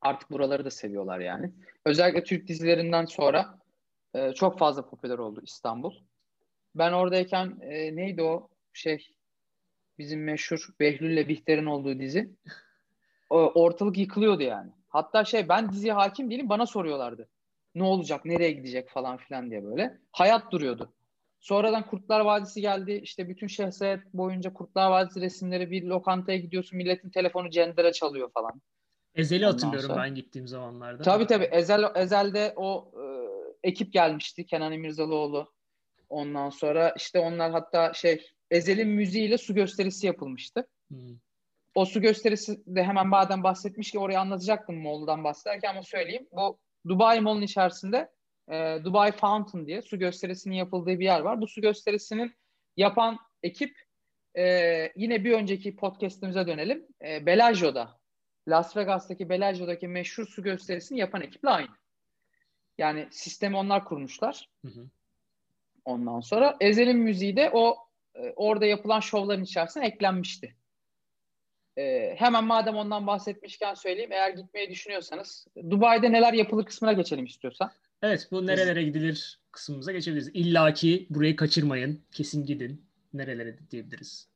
[0.00, 1.52] Artık buraları da seviyorlar yani.
[1.84, 3.58] Özellikle Türk dizilerinden sonra
[4.14, 5.94] e, çok fazla popüler oldu İstanbul.
[6.74, 9.08] Ben oradayken e, neydi o şey
[9.98, 12.30] bizim meşhur Behlül'le Bihter'in olduğu dizi.
[13.30, 14.70] O, ortalık yıkılıyordu yani.
[14.88, 17.28] Hatta şey ben diziye hakim değilim bana soruyorlardı.
[17.74, 19.98] Ne olacak, nereye gidecek falan filan diye böyle.
[20.12, 20.92] Hayat duruyordu.
[21.40, 22.92] Sonradan Kurtlar Vadisi geldi.
[23.02, 26.76] İşte bütün şehzayet boyunca Kurtlar Vadisi resimleri bir lokantaya gidiyorsun.
[26.76, 28.62] Milletin telefonu cendere çalıyor falan.
[29.14, 30.02] Ezel'i hatırlıyorum sonra...
[30.02, 31.02] ben gittiğim zamanlarda.
[31.02, 31.44] Tabii tabii.
[31.44, 33.04] Ezel, Ezel'de o e,
[33.68, 34.46] ekip gelmişti.
[34.46, 35.52] Kenan İmirzalıoğlu.
[36.08, 40.66] Ondan sonra işte onlar hatta şey Ezel'in müziğiyle su gösterisi yapılmıştı.
[40.88, 41.16] Hmm.
[41.74, 46.28] O su gösterisi de hemen madem bahsetmiş ki orayı anlatacaktım Moğol'dan bahsederken ama söyleyeyim.
[46.32, 46.58] Bu
[46.88, 48.10] Dubai Mall'un içerisinde
[48.50, 51.40] e, Dubai Fountain diye su gösterisinin yapıldığı bir yer var.
[51.40, 52.34] Bu su gösterisinin
[52.76, 53.76] yapan ekip
[54.38, 56.86] e, yine bir önceki podcast'imize dönelim.
[57.04, 58.00] E, Bellagio'da
[58.48, 61.70] Las Vegas'taki Bellagio'daki meşhur su gösterisini yapan ekiple aynı.
[62.78, 64.48] Yani sistemi onlar kurmuşlar.
[64.64, 64.86] Hı hı.
[65.84, 67.76] Ondan sonra Ezel'in müziği de o
[68.14, 70.56] e, orada yapılan şovların içerisine eklenmişti.
[71.76, 74.12] E, hemen madem ondan bahsetmişken söyleyeyim.
[74.12, 77.70] Eğer gitmeyi düşünüyorsanız Dubai'de neler yapılır kısmına geçelim istiyorsan.
[78.02, 80.30] Evet bu nerelere gidilir kısmımıza geçebiliriz.
[80.34, 82.00] İlla ki burayı kaçırmayın.
[82.12, 82.84] Kesin gidin.
[83.14, 84.28] Nerelere diyebiliriz.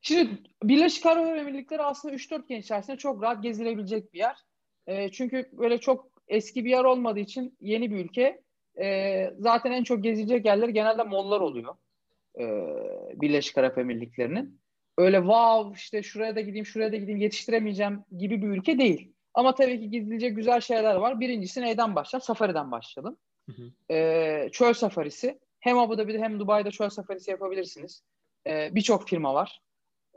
[0.00, 0.30] Şimdi
[0.62, 4.36] Birleşik Arap Emirlikleri aslında 3-4 gün içerisinde çok rahat gezilebilecek bir yer.
[4.86, 8.40] E, çünkü böyle çok eski bir yer olmadığı için yeni bir ülke.
[8.80, 11.74] E, zaten en çok gezilecek yerler genelde mollar oluyor
[12.38, 12.44] e,
[13.20, 14.59] Birleşik Arap Emirlikleri'nin.
[15.00, 19.12] Öyle wow işte şuraya da gideyim şuraya da gideyim yetiştiremeyeceğim gibi bir ülke değil.
[19.34, 21.20] Ama tabii ki gidilecek güzel şeyler var.
[21.20, 22.24] Birincisi neyden başlayalım?
[22.24, 23.16] Safari'den başlayalım.
[23.50, 23.94] Hı hı.
[23.94, 25.38] E, çöl safarisi.
[25.60, 28.02] Hem Abu Dhabi'de hem Dubai'de çöl safarisi yapabilirsiniz.
[28.46, 29.60] E, Birçok firma var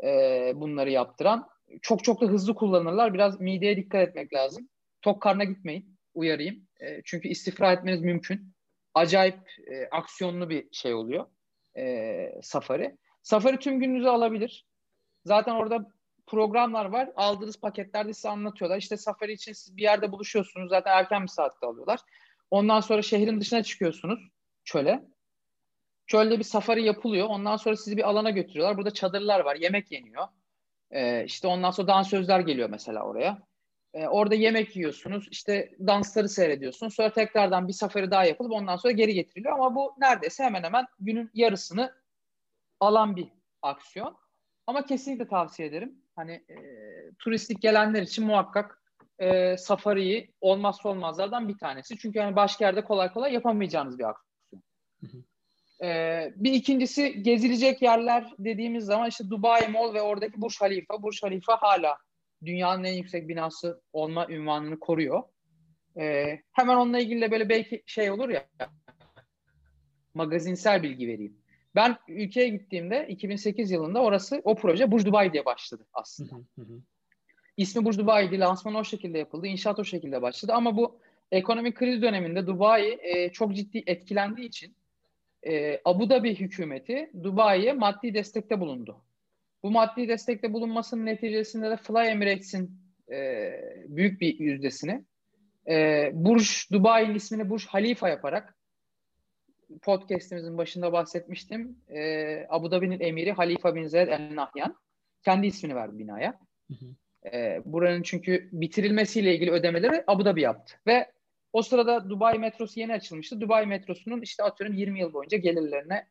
[0.04, 1.48] e, bunları yaptıran.
[1.82, 3.14] Çok çok da hızlı kullanırlar.
[3.14, 4.70] Biraz mideye dikkat etmek lazım.
[5.02, 5.98] Tok karna gitmeyin.
[6.14, 6.68] Uyarayım.
[6.82, 8.54] E, çünkü istifra etmeniz mümkün.
[8.94, 11.26] Acayip e, aksiyonlu bir şey oluyor
[11.78, 12.98] e, Safari.
[13.24, 14.66] Safari tüm gününüzü alabilir.
[15.26, 15.92] Zaten orada
[16.28, 17.10] programlar var.
[17.16, 18.78] Aldığınız paketlerde size anlatıyorlar.
[18.78, 20.70] İşte Safari için siz bir yerde buluşuyorsunuz.
[20.70, 22.00] Zaten erken bir saatte alıyorlar.
[22.52, 24.30] Ondan sonra şehrin dışına çıkıyorsunuz
[24.64, 25.04] çöle.
[26.08, 27.28] Çölde bir safari yapılıyor.
[27.30, 28.78] Ondan sonra sizi bir alana götürüyorlar.
[28.78, 29.56] Burada çadırlar var.
[29.56, 30.28] Yemek yeniyor.
[30.92, 33.42] Ee, işte ondan sonra dansözler geliyor mesela oraya.
[33.94, 35.28] Ee, orada yemek yiyorsunuz.
[35.32, 36.94] İşte dansları seyrediyorsunuz.
[36.94, 39.54] Sonra tekrardan bir safari daha yapılıp ondan sonra geri getiriliyor.
[39.54, 41.94] Ama bu neredeyse hemen hemen günün yarısını
[42.80, 43.28] alan bir
[43.62, 44.23] aksiyon.
[44.68, 45.95] Ama kesinlikle tavsiye ederim.
[46.16, 46.55] Hani e,
[47.20, 48.82] turistik gelenler için muhakkak
[49.20, 51.97] e, safariyi olmazsa olmazlardan bir tanesi.
[51.97, 54.34] Çünkü hani başka yerde kolay kolay yapamayacağınız bir aksiyon.
[55.84, 61.03] Ee, bir ikincisi gezilecek yerler dediğimiz zaman işte Dubai Mall ve oradaki Burj Khalifa.
[61.03, 61.97] Burj Khalifa hala
[62.45, 65.24] dünyanın en yüksek binası olma ünvanını koruyor.
[65.97, 68.45] Ee, hemen onunla ilgili de böyle belki şey olur ya
[70.14, 71.43] magazinsel bilgi vereyim.
[71.76, 76.36] Ben ülkeye gittiğimde 2008 yılında orası o proje Burj Dubai diye başladı aslında.
[77.58, 78.40] İsmi Burj Dubai'di.
[78.40, 79.48] Lansman o şekilde yapıldı.
[79.48, 80.54] İnşaat o şekilde başladı.
[80.54, 81.00] Ama bu
[81.32, 84.76] ekonomik kriz döneminde Dubai e, çok ciddi etkilendiği için
[85.48, 89.02] e, Abu Dhabi hükümeti Dubai'ye maddi destekte bulundu.
[89.64, 92.72] Bu maddi destekte bulunmasının neticesinde de Fly Emirates'in
[93.12, 93.52] e,
[93.88, 95.04] büyük bir yüzdesini
[95.68, 98.56] e, Burj Dubai'nin ismini Burj Halifa yaparak
[99.82, 101.78] podcast'imizin başında bahsetmiştim.
[101.89, 104.76] E, Abu Dhabi'nin emiri Halifa bin Zayed El Nahyan
[105.26, 106.39] kendi ismini verdi binaya.
[106.68, 106.86] Hı hı.
[107.36, 110.74] E, buranın çünkü bitirilmesiyle ilgili ödemeleri Abu Dhabi yaptı.
[110.88, 111.11] Ve
[111.53, 113.41] o sırada Dubai metrosu yeni açılmıştı.
[113.41, 116.07] Dubai metrosunun işte atıyorum 20 yıl boyunca gelirlerine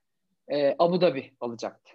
[0.48, 1.92] e, Abu Dhabi alacaktı.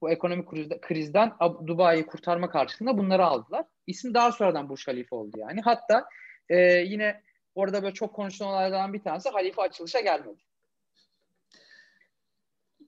[0.00, 0.48] Bu ekonomik
[0.82, 1.32] krizden
[1.66, 3.64] Dubai'yi kurtarma karşılığında bunları aldılar.
[3.86, 5.60] İsmi daha sonradan Burj Khalifa oldu yani.
[5.60, 6.04] Hatta
[6.48, 7.20] e, yine
[7.54, 10.42] Orada böyle çok konuşulan olaylardan bir tanesi halife açılışa gelmedi.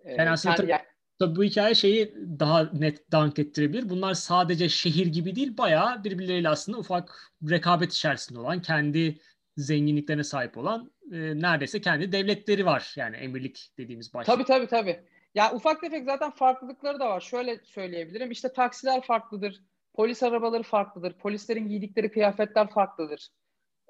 [0.07, 0.76] Yani aslında tabii,
[1.18, 3.88] tabii bu hikaye şeyi daha net dank ettirebilir.
[3.88, 9.18] Bunlar sadece şehir gibi değil, bayağı birbirleriyle aslında ufak rekabet içerisinde olan, kendi
[9.57, 12.94] zenginliklerine sahip olan e, neredeyse kendi devletleri var.
[12.96, 14.34] Yani emirlik dediğimiz başlık.
[14.34, 15.00] Tabii tabii tabii.
[15.34, 17.20] Ya ufak tefek zaten farklılıkları da var.
[17.20, 18.30] Şöyle söyleyebilirim.
[18.30, 19.61] İşte taksiler farklıdır.
[19.94, 21.12] Polis arabaları farklıdır.
[21.12, 23.28] Polislerin giydikleri kıyafetler farklıdır.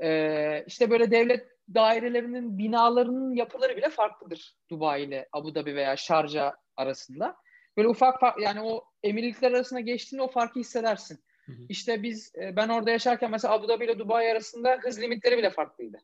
[0.03, 6.55] Ee, işte böyle devlet dairelerinin binalarının yapıları bile farklıdır Dubai ile Abu Dhabi veya Şarja
[6.77, 7.37] arasında.
[7.77, 11.19] Böyle ufak fark, yani o emirlikler arasında geçtiğinde o farkı hissedersin.
[11.47, 11.67] Hı hı.
[11.69, 15.51] İşte biz e, ben orada yaşarken mesela Abu Dhabi ile Dubai arasında hız limitleri bile
[15.51, 15.99] farklıydı.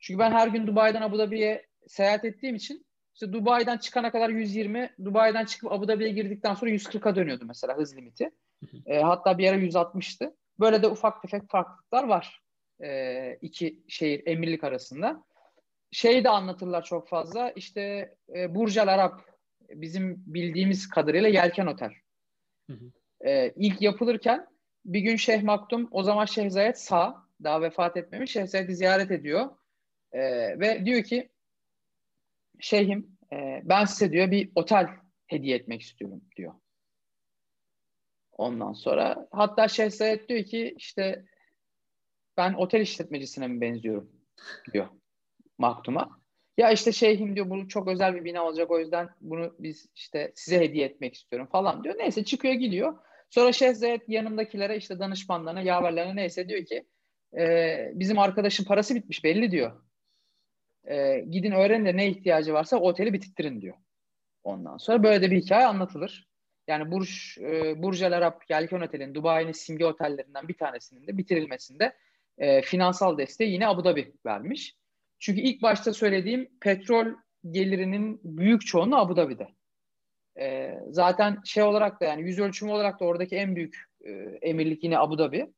[0.00, 4.94] Çünkü ben her gün Dubai'den Abu Dhabi'ye seyahat ettiğim için işte Dubai'den çıkana kadar 120,
[5.04, 8.30] Dubai'den çıkıp Abu Dhabi'ye girdikten sonra 140'a dönüyordu mesela hız limiti.
[8.86, 10.36] E, hatta bir ara 160'tı.
[10.60, 12.42] Böyle de ufak tefek farklılıklar var
[12.82, 15.24] e, iki şehir, emirlik arasında.
[15.90, 17.50] Şey de anlatırlar çok fazla.
[17.50, 19.18] İşte e, Burj Al Arab
[19.70, 21.92] bizim bildiğimiz kadarıyla Yelken Otel.
[22.70, 22.92] Hı hı.
[23.28, 24.46] E, ilk yapılırken
[24.84, 28.32] bir gün Şeyh Maktum o zaman Şeyh Zayed sağ daha vefat etmemiş.
[28.32, 29.50] Şeyh Zayed'i ziyaret ediyor.
[30.12, 30.20] E,
[30.60, 31.28] ve diyor ki
[32.60, 34.88] Şeyhim e, ben size diyor bir otel
[35.26, 36.54] hediye etmek istiyorum diyor.
[38.32, 41.24] Ondan sonra hatta Şeyh Zayed diyor ki işte
[42.38, 44.10] ben otel işletmecisine mi benziyorum
[44.72, 44.88] diyor
[45.58, 46.18] Maktum'a.
[46.58, 50.32] Ya işte şeyhim diyor bu çok özel bir bina olacak o yüzden bunu biz işte
[50.34, 51.98] size hediye etmek istiyorum falan diyor.
[51.98, 52.98] Neyse çıkıyor gidiyor.
[53.30, 56.84] Sonra Şeyh Zayed yanındakilere işte danışmanlarına, yaverlerine neyse diyor ki
[57.38, 59.82] e, bizim arkadaşın parası bitmiş belli diyor.
[60.84, 63.76] E, gidin öğrenin de ne ihtiyacı varsa oteli bitirttirin diyor.
[64.44, 66.28] Ondan sonra böyle de bir hikaye anlatılır.
[66.68, 71.96] Yani Burj, e, Burj Al Arab Yelken Otel'in Dubai'nin simge otellerinden bir tanesinin de bitirilmesinde
[72.38, 74.74] e, finansal desteği yine Abu Dhabi vermiş.
[75.18, 77.06] Çünkü ilk başta söylediğim petrol
[77.50, 79.48] gelirinin büyük çoğunluğu Abu Dhabi'de.
[80.40, 84.10] E, zaten şey olarak da yani yüz ölçümü olarak da oradaki en büyük e,
[84.42, 85.52] emirlik yine Abu Dhabi.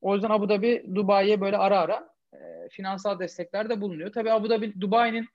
[0.00, 4.12] O yüzden Abu Dhabi Dubai'ye böyle ara ara e, finansal destekler de bulunuyor.
[4.12, 5.28] Tabii Abu Dhabi Dubai'nin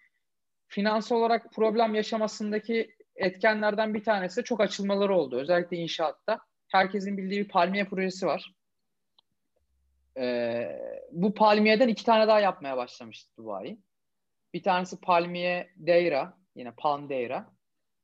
[0.68, 5.40] finansal olarak problem yaşamasındaki etkenlerden bir tanesi çok açılmaları oldu.
[5.40, 6.40] Özellikle inşaatta.
[6.68, 8.54] Herkesin bildiği bir palmiye projesi var.
[10.20, 10.80] Ee,
[11.12, 13.78] bu palmiyeden iki tane daha yapmaya başlamıştı Dubai.
[14.54, 17.54] Bir tanesi palmiye Deira, yine Palm Deira.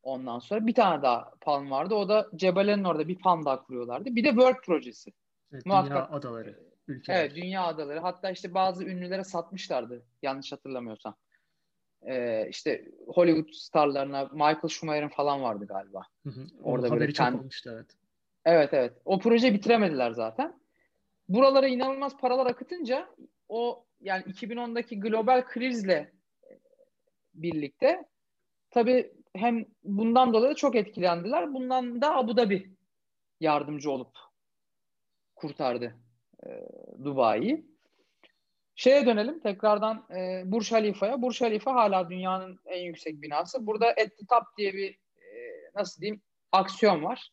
[0.03, 1.95] Ondan sonra bir tane daha palm vardı.
[1.95, 4.15] O da Cebele'nin orada bir palm daha kuruyorlardı.
[4.15, 5.11] Bir de World projesi.
[5.53, 6.59] Evet, Muhakkak, dünya adaları.
[6.87, 7.19] Ülkeler.
[7.19, 7.99] Evet, dünya adaları.
[7.99, 10.05] Hatta işte bazı ünlülere satmışlardı.
[10.21, 11.15] Yanlış hatırlamıyorsam.
[12.07, 16.03] Ee, işte Hollywood starlarına Michael Schumacher'in falan vardı galiba.
[16.23, 16.47] Hı hı.
[16.63, 17.39] Orada haberi çok kend...
[17.39, 17.87] olmuştu evet.
[18.45, 18.93] Evet evet.
[19.05, 20.59] O proje bitiremediler zaten
[21.29, 23.09] buralara inanılmaz paralar akıtınca
[23.49, 26.11] o yani 2010'daki global krizle
[27.33, 28.05] birlikte
[28.69, 31.53] tabii hem bundan dolayı da çok etkilendiler.
[31.53, 32.75] Bundan da Abu Dhabi
[33.39, 34.17] yardımcı olup
[35.35, 35.95] kurtardı
[36.45, 36.49] e,
[37.03, 37.65] Dubai'yi.
[38.75, 41.21] Şeye dönelim tekrardan e, Burj Halifa'ya.
[41.21, 43.67] Burj Halifa hala dünyanın en yüksek binası.
[43.67, 45.25] Burada At the Top diye bir e,
[45.75, 46.21] nasıl diyeyim
[46.51, 47.29] aksiyon var.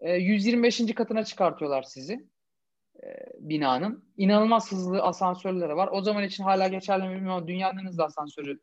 [0.00, 0.94] E, 125.
[0.94, 2.28] katına çıkartıyorlar sizi
[3.40, 4.04] binanın.
[4.16, 5.88] inanılmaz hızlı asansörleri var.
[5.92, 8.60] O zaman için hala geçerli mi bilmiyorum dünyanın en hızlı asansörü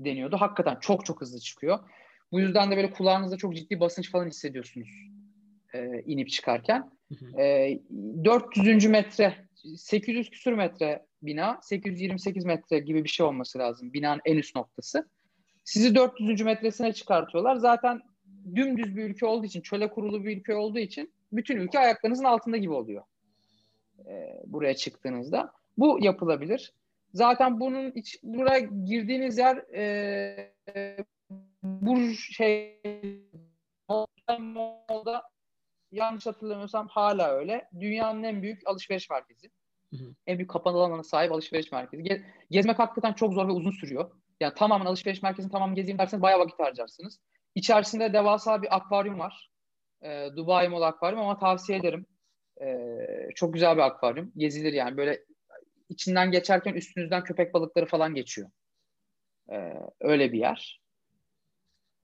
[0.00, 0.36] deniyordu.
[0.36, 1.78] Hakikaten çok çok hızlı çıkıyor.
[2.32, 4.88] Bu yüzden de böyle kulağınızda çok ciddi basınç falan hissediyorsunuz
[5.74, 6.90] e, inip çıkarken.
[7.38, 7.78] E,
[8.24, 8.86] 400.
[8.86, 14.56] metre, 800 küsur metre bina, 828 metre gibi bir şey olması lazım binanın en üst
[14.56, 15.08] noktası.
[15.64, 16.42] Sizi 400.
[16.42, 17.56] metresine çıkartıyorlar.
[17.56, 18.00] Zaten
[18.54, 22.56] dümdüz bir ülke olduğu için, çöle kurulu bir ülke olduğu için bütün ülke ayaklarınızın altında
[22.56, 23.02] gibi oluyor
[24.06, 25.52] e, buraya çıktığınızda.
[25.78, 26.72] Bu yapılabilir.
[27.14, 30.52] Zaten bunun iç, buraya girdiğiniz yer e,
[31.62, 32.82] bu şey
[34.38, 35.22] Mall'da
[35.92, 37.68] yanlış hatırlamıyorsam hala öyle.
[37.80, 39.50] Dünyanın en büyük alışveriş merkezi.
[39.94, 40.14] Hı hı.
[40.26, 42.02] En büyük kapalı alana sahip alışveriş merkezi.
[42.02, 44.10] Ge- gezmek hakikaten çok zor ve uzun sürüyor.
[44.40, 47.20] Yani tamamen alışveriş merkezini tamam gezeyim derseniz bayağı vakit harcarsınız.
[47.54, 49.50] İçerisinde devasa bir akvaryum var.
[50.02, 52.06] E, Dubai Mall akvaryum ama tavsiye ederim.
[52.60, 54.32] Ee, çok güzel bir akvaryum.
[54.36, 55.24] Gezilir yani böyle
[55.88, 58.50] içinden geçerken üstünüzden köpek balıkları falan geçiyor.
[59.52, 60.80] Ee, öyle bir yer.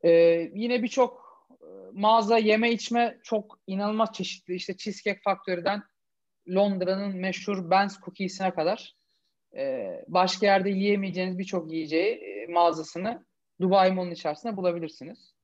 [0.04, 0.10] Ee,
[0.54, 4.54] yine birçok e, mağaza, yeme içme çok inanılmaz çeşitli.
[4.54, 5.82] İşte Cheesecake Factory'den
[6.48, 8.94] Londra'nın meşhur Ben's Cookies'ine kadar
[9.56, 13.24] e, başka yerde yiyemeyeceğiniz birçok yiyeceği e, mağazasını
[13.60, 15.34] Dubai Mall'un içerisinde bulabilirsiniz.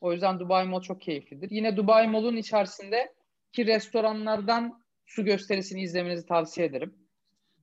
[0.00, 1.50] O yüzden Dubai Mall çok keyiflidir.
[1.50, 3.14] Yine Dubai Mall'un içerisinde
[3.56, 6.94] ki restoranlardan su gösterisini izlemenizi tavsiye ederim.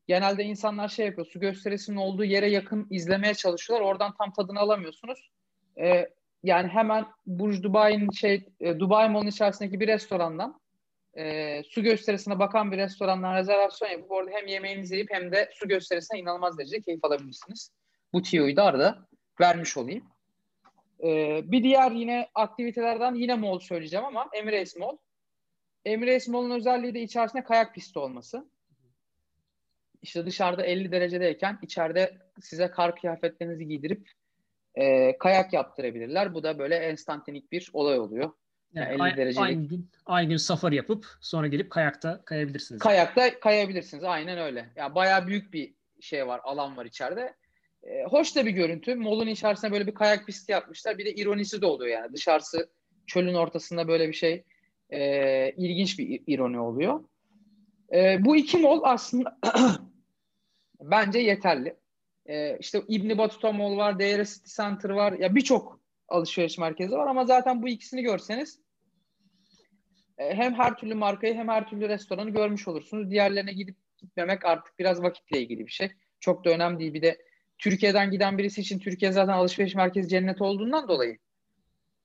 [0.07, 1.27] genelde insanlar şey yapıyor.
[1.27, 3.87] Su gösterisinin olduğu yere yakın izlemeye çalışıyorlar.
[3.87, 5.31] Oradan tam tadını alamıyorsunuz.
[5.79, 6.09] E,
[6.43, 10.59] yani hemen Burj Dubai'nin şey e, Dubai Mall'ın içerisindeki bir restorandan
[11.17, 15.67] e, su gösterisine bakan bir restorandan rezervasyon yapıp orada hem yemeğinizi yiyip hem de su
[15.67, 17.71] gösterisine inanılmaz derecede keyif alabilirsiniz.
[18.13, 19.07] Bu tiyoyu da arada
[19.41, 20.03] vermiş olayım.
[21.03, 24.97] E, bir diğer yine aktivitelerden yine mall söyleyeceğim ama Emirates Mall.
[25.85, 28.45] Emirates Mall'un özelliği de içerisinde kayak pisti olması.
[30.01, 34.09] İşte dışarıda 50 derecedeyken içeride size kar kıyafetlerinizi giydirip
[34.75, 36.33] e, kayak yaptırabilirler.
[36.33, 38.31] Bu da böyle enstantanik bir olay oluyor.
[38.73, 39.47] Yani, yani 50 ay, derecelik.
[39.47, 42.81] Aynı gün, aynı gün safari yapıp sonra gelip kayakta kayabilirsiniz.
[42.81, 44.03] Kayakta kayabilirsiniz.
[44.03, 44.59] Aynen öyle.
[44.59, 47.35] Ya yani bayağı büyük bir şey var, alan var içeride.
[47.83, 48.95] E, hoş da bir görüntü.
[48.95, 50.97] Molun içerisine böyle bir kayak pisti yapmışlar.
[50.97, 52.13] Bir de ironisi de oluyor yani.
[52.13, 52.69] Dışarısı
[53.07, 54.43] çölün ortasında böyle bir şey
[54.93, 57.03] e, ilginç bir ironi oluyor.
[57.93, 59.39] E, bu iki mol aslında
[60.81, 61.75] bence yeterli.
[62.25, 65.13] E, işte İbni Batuta Mall var, Deire City Center var.
[65.13, 68.59] Ya birçok alışveriş merkezi var ama zaten bu ikisini görseniz
[70.17, 73.11] e, hem her türlü markayı hem her türlü restoranı görmüş olursunuz.
[73.11, 75.91] Diğerlerine gidip gitmemek artık biraz vakitle ilgili bir şey.
[76.19, 76.93] Çok da önemli değil.
[76.93, 77.21] Bir de
[77.57, 81.17] Türkiye'den giden birisi için Türkiye zaten alışveriş merkezi cennet olduğundan dolayı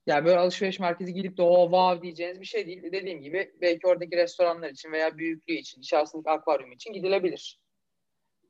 [0.07, 2.83] yani böyle alışveriş merkezi gidip de o wow diyeceğiniz bir şey değil.
[2.91, 7.59] Dediğim gibi belki oradaki restoranlar için veya büyüklüğü için, içerisindeki akvaryum için gidilebilir.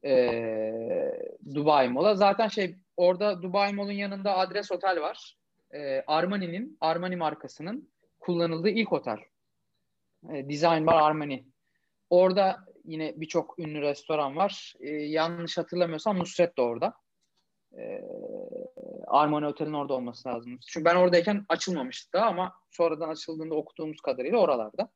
[0.06, 1.12] Ee,
[1.56, 2.16] Dubai Mall'a.
[2.16, 5.38] Zaten şey orada Dubai Mall'un yanında adres otel var.
[5.74, 7.90] Ee, Armani'nin, Armani markasının
[8.20, 9.18] kullanıldığı ilk otel.
[10.34, 11.46] Ee, Design Bar Armani.
[12.10, 14.74] Orada yine birçok ünlü restoran var.
[14.80, 16.94] Ee, yanlış hatırlamıyorsam Nusret de orada.
[17.78, 18.02] Ee,
[19.10, 20.60] Armani Otel'in orada olması lazım.
[20.68, 24.92] Çünkü ben oradayken açılmamıştı daha ama sonradan açıldığında okuduğumuz kadarıyla oralarda.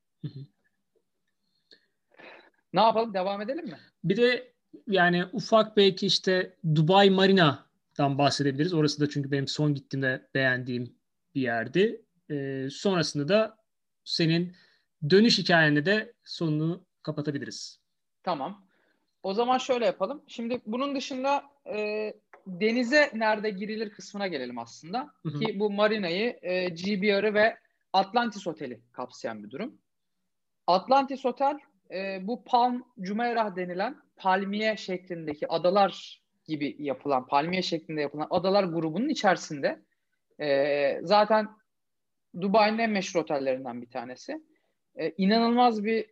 [2.74, 3.14] Ne yapalım?
[3.14, 3.78] Devam edelim mi?
[4.04, 4.54] Bir de
[4.88, 8.74] yani ufak belki işte Dubai Marina'dan bahsedebiliriz.
[8.74, 10.96] Orası da çünkü benim son gittiğimde beğendiğim
[11.36, 12.06] bir yerdi.
[12.32, 13.58] Ee, sonrasında da
[14.04, 14.56] senin
[15.10, 17.80] dönüş hikayende de sonunu kapatabiliriz.
[18.24, 18.66] Tamam.
[19.24, 20.24] O zaman şöyle yapalım.
[20.28, 22.14] Şimdi bunun dışında e,
[22.48, 25.14] denize nerede girilir kısmına gelelim aslında.
[25.24, 25.40] Hı hı.
[25.40, 27.58] Ki bu marinayı, e, GBR'ı ve
[27.94, 29.78] Atlantis Oteli kapsayan bir durum.
[30.68, 31.60] Atlantis Otel
[31.92, 39.10] e, bu Palm Jumeirah denilen palmiye şeklindeki adalar gibi yapılan, palmiye şeklinde yapılan adalar grubunun
[39.10, 39.82] içerisinde.
[40.40, 41.48] E, zaten
[42.42, 44.44] Dubai'nin en meşhur otellerinden bir tanesi.
[44.96, 46.06] E, inanılmaz bir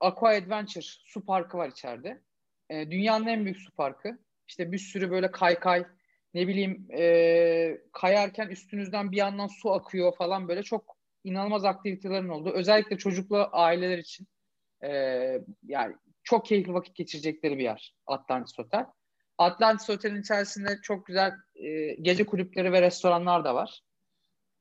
[0.00, 2.22] Aqua Adventure su parkı var içeride.
[2.70, 4.18] E, dünyanın en büyük su parkı.
[4.48, 5.84] İşte bir sürü böyle kaykay
[6.34, 12.50] ne bileyim e, kayarken üstünüzden bir yandan su akıyor falan böyle çok inanılmaz aktivitelerin olduğu
[12.50, 14.26] özellikle çocuklu aileler için
[14.84, 14.90] e,
[15.62, 18.86] yani çok keyifli vakit geçirecekleri bir yer Atlantis Otel.
[19.38, 23.80] Atlantis Otel'in içerisinde çok güzel e, gece kulüpleri ve restoranlar da var.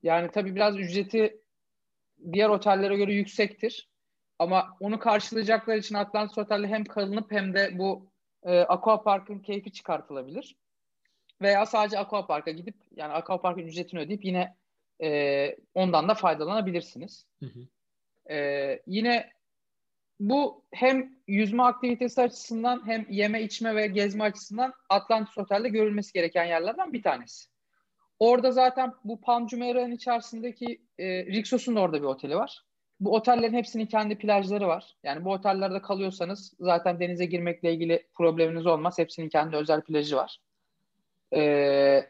[0.04, 1.42] Yani tabii biraz ücreti
[2.34, 3.90] diğer otellere göre yüksektir.
[4.40, 8.12] Ama onu karşılayacaklar için Atlantis Otel'de hem kalınıp hem de bu
[8.48, 10.56] e, Aqua Park'ın keyfi çıkartılabilir.
[11.42, 14.56] Veya sadece Aqua Park'a gidip yani Aqua Park'ın ücretini ödeyip yine
[15.04, 17.26] e, ondan da faydalanabilirsiniz.
[17.40, 17.68] Hı hı.
[18.34, 19.32] E, yine
[20.20, 26.46] bu hem yüzme aktivitesi açısından hem yeme içme ve gezme açısından Atlantis Otel'de görülmesi gereken
[26.46, 27.50] yerlerden bir tanesi.
[28.20, 32.64] Orada zaten bu Palm Jumeirah'ın içerisindeki e, Rixos'un da orada bir oteli var.
[33.00, 34.96] Bu otellerin hepsinin kendi plajları var.
[35.04, 38.98] Yani bu otellerde kalıyorsanız zaten denize girmekle ilgili probleminiz olmaz.
[38.98, 40.40] Hepsinin kendi özel plajı var.
[41.36, 42.10] Ee,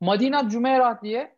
[0.00, 1.36] Madina Jumeirah diye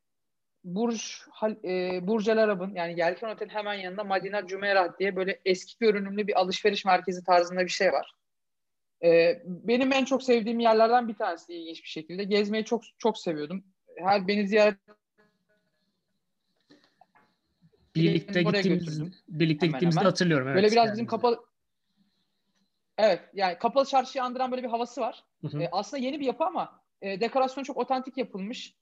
[0.64, 1.20] Burj,
[1.64, 6.26] e, Burj El Arab'ın yani Yelken Otel'in hemen yanında Madina Jumeirah diye böyle eski görünümlü
[6.26, 8.14] bir alışveriş merkezi tarzında bir şey var.
[9.04, 12.24] Ee, benim en çok sevdiğim yerlerden bir tanesi ilginç bir şekilde.
[12.24, 13.64] Gezmeyi çok çok seviyordum.
[13.96, 14.76] Her beni ziyaret
[17.94, 20.10] birlikte gittiğimiz birlikte hemen gittiğimizde hemen.
[20.10, 20.46] hatırlıyorum.
[20.46, 20.92] Evet, böyle biraz yani.
[20.92, 21.50] bizim kapalı
[23.00, 25.24] Evet yani kapalı çarşıyı andıran böyle bir havası var.
[25.40, 25.62] Hı hı.
[25.62, 28.74] E, aslında yeni bir yapı ama e, dekorasyon çok otantik yapılmış.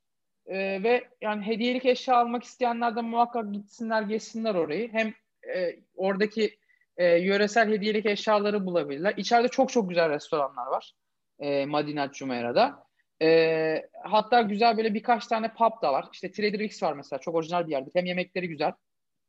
[0.46, 4.92] E, ve yani hediyelik eşya almak isteyenler de muhakkak gitsinler geçsinler orayı.
[4.92, 5.14] Hem
[5.54, 6.59] e, oradaki
[6.96, 9.14] e, yöresel hediyelik eşyaları bulabilirler.
[9.16, 10.94] İçeride çok çok güzel restoranlar var.
[11.38, 12.84] E, Madinat Jumeira'da.
[13.22, 16.09] E, hatta güzel böyle birkaç tane pub da var.
[16.12, 17.20] İşte Trader X var mesela.
[17.20, 17.90] Çok orijinal bir yerde.
[17.94, 18.72] Hem yemekleri güzel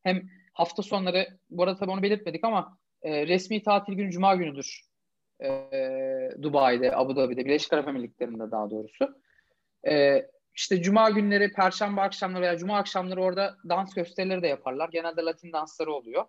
[0.03, 4.89] hem hafta sonları, bu arada tabii onu belirtmedik ama e, resmi tatil günü Cuma günüdür
[5.43, 5.49] e,
[6.41, 9.21] Dubai'de, Abu Dhabi'de, Birleşik Arap Emirlikleri'nde daha doğrusu.
[9.87, 10.25] E,
[10.55, 14.89] işte Cuma günleri, Perşembe akşamları veya Cuma akşamları orada dans gösterileri de yaparlar.
[14.89, 16.25] Genelde Latin dansları oluyor.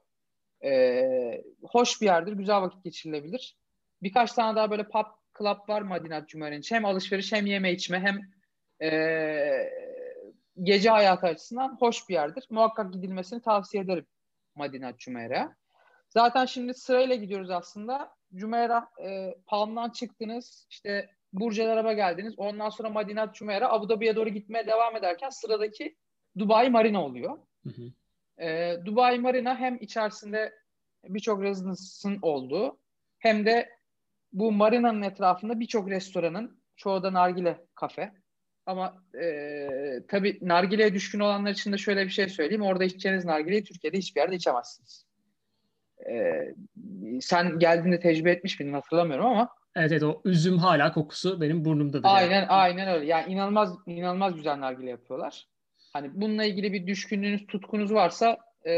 [0.65, 3.57] E, hoş bir yerdir, güzel vakit geçirilebilir.
[4.03, 5.07] Birkaç tane daha böyle pub
[5.39, 6.75] club var Madinat Cumhuriyeti.
[6.75, 8.21] Hem alışveriş hem yeme içme hem
[8.83, 8.91] e,
[10.63, 12.47] gece hayatı açısından hoş bir yerdir.
[12.51, 14.07] Muhakkak gidilmesini tavsiye ederim
[14.55, 15.57] Madinat Cumeyra.
[16.09, 18.15] Zaten şimdi sırayla gidiyoruz aslında.
[18.35, 20.67] Cumeyra e, Palm'dan çıktınız.
[20.71, 22.35] işte Burj Arab'a geldiniz.
[22.37, 25.97] Ondan sonra Madinat Cumeyra Abu Dhabi'ye doğru gitmeye devam ederken sıradaki
[26.39, 27.39] Dubai Marina oluyor.
[27.67, 27.93] Hı hı.
[28.45, 30.53] E, Dubai Marina hem içerisinde
[31.05, 32.79] birçok residence'ın olduğu
[33.19, 33.69] hem de
[34.33, 38.13] bu marinanın etrafında birçok restoranın çoğu da nargile kafe.
[38.71, 39.69] Ama e,
[40.09, 42.63] tabii nargileye düşkün olanlar için de şöyle bir şey söyleyeyim.
[42.63, 45.07] Orada içeceğiniz nargileyi Türkiye'de hiçbir yerde içemezsiniz.
[46.11, 46.41] E,
[47.21, 49.49] sen geldiğinde tecrübe etmiş miydin hatırlamıyorum ama.
[49.77, 52.09] Evet evet o üzüm hala kokusu benim burnumdadır.
[52.13, 52.47] Aynen yani.
[52.47, 53.07] aynen öyle.
[53.07, 55.47] Yani inanılmaz inanılmaz güzel nargile yapıyorlar.
[55.93, 58.73] Hani bununla ilgili bir düşkünlüğünüz, tutkunuz varsa e,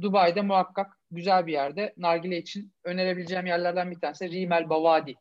[0.00, 5.14] Dubai'de muhakkak güzel bir yerde nargile için önerebileceğim yerlerden bir tanesi Rimel Bavadi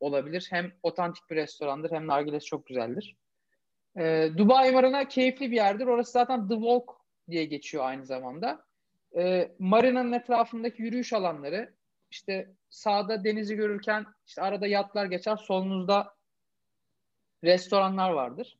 [0.00, 0.46] olabilir.
[0.50, 3.16] Hem otantik bir restorandır hem nargilesi çok güzeldir.
[3.98, 5.86] E, Dubai Marina keyifli bir yerdir.
[5.86, 6.90] Orası zaten The Walk
[7.30, 8.64] diye geçiyor aynı zamanda.
[9.16, 11.74] E, marinanın etrafındaki yürüyüş alanları
[12.10, 16.14] işte sağda denizi görürken işte arada yatlar geçer solunuzda
[17.44, 18.58] restoranlar vardır.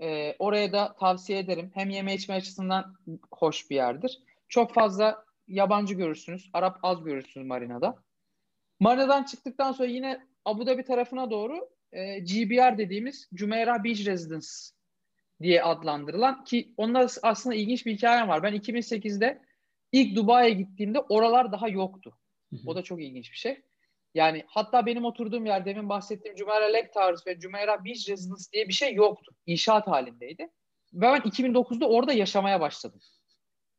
[0.00, 1.70] E, oraya da tavsiye ederim.
[1.74, 2.96] Hem yeme içme açısından
[3.30, 4.22] hoş bir yerdir.
[4.48, 6.50] Çok fazla yabancı görürsünüz.
[6.52, 8.02] Arap az görürsünüz marinada.
[8.80, 14.75] Marinadan çıktıktan sonra yine Abu Dhabi tarafına doğru e, GBR dediğimiz Jumeirah Beach Residence
[15.42, 18.42] diye adlandırılan ki onda aslında ilginç bir hikayem var.
[18.42, 19.42] Ben 2008'de
[19.92, 22.18] ilk Dubai'ye gittiğimde oralar daha yoktu.
[22.66, 23.62] O da çok ilginç bir şey.
[24.14, 28.68] Yani hatta benim oturduğum yer demin bahsettiğim Jumeirah Lake Towers ve Jumeirah Beach Residence diye
[28.68, 29.32] bir şey yoktu.
[29.46, 30.42] İnşaat halindeydi.
[30.92, 33.00] Ve ben 2009'da orada yaşamaya başladım.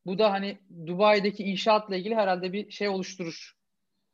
[0.06, 3.58] Bu da hani Dubai'deki inşaatla ilgili herhalde bir şey oluşturur.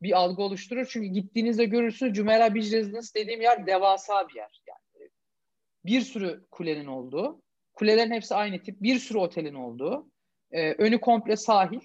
[0.01, 0.87] Bir algı oluşturur.
[0.89, 4.62] Çünkü gittiğinizde görürsünüz Jumeirah Beach Residence dediğim yer devasa bir yer.
[5.85, 7.41] Bir sürü kulenin olduğu,
[7.73, 10.11] kulelerin hepsi aynı tip, bir sürü otelin olduğu,
[10.51, 11.79] e, önü komple sahil.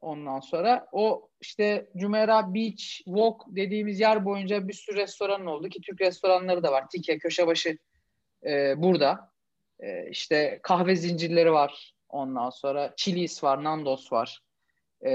[0.00, 5.80] Ondan sonra o işte Jumeirah Beach Walk dediğimiz yer boyunca bir sürü restoran oldu ki
[5.80, 6.88] Türk restoranları da var.
[6.88, 7.78] Tike, Köşebaşı
[8.46, 9.30] e, burada.
[9.80, 11.94] E, işte kahve zincirleri var.
[12.08, 14.40] Ondan sonra Chili's var, Nando's var.
[15.06, 15.10] E,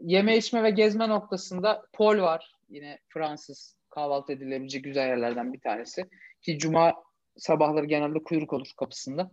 [0.00, 2.54] yeme içme ve gezme noktasında Pol var.
[2.68, 6.04] Yine Fransız kahvaltı edilebilecek güzel yerlerden bir tanesi.
[6.42, 6.94] Ki cuma
[7.36, 9.30] sabahları genelde kuyruk olur kapısında.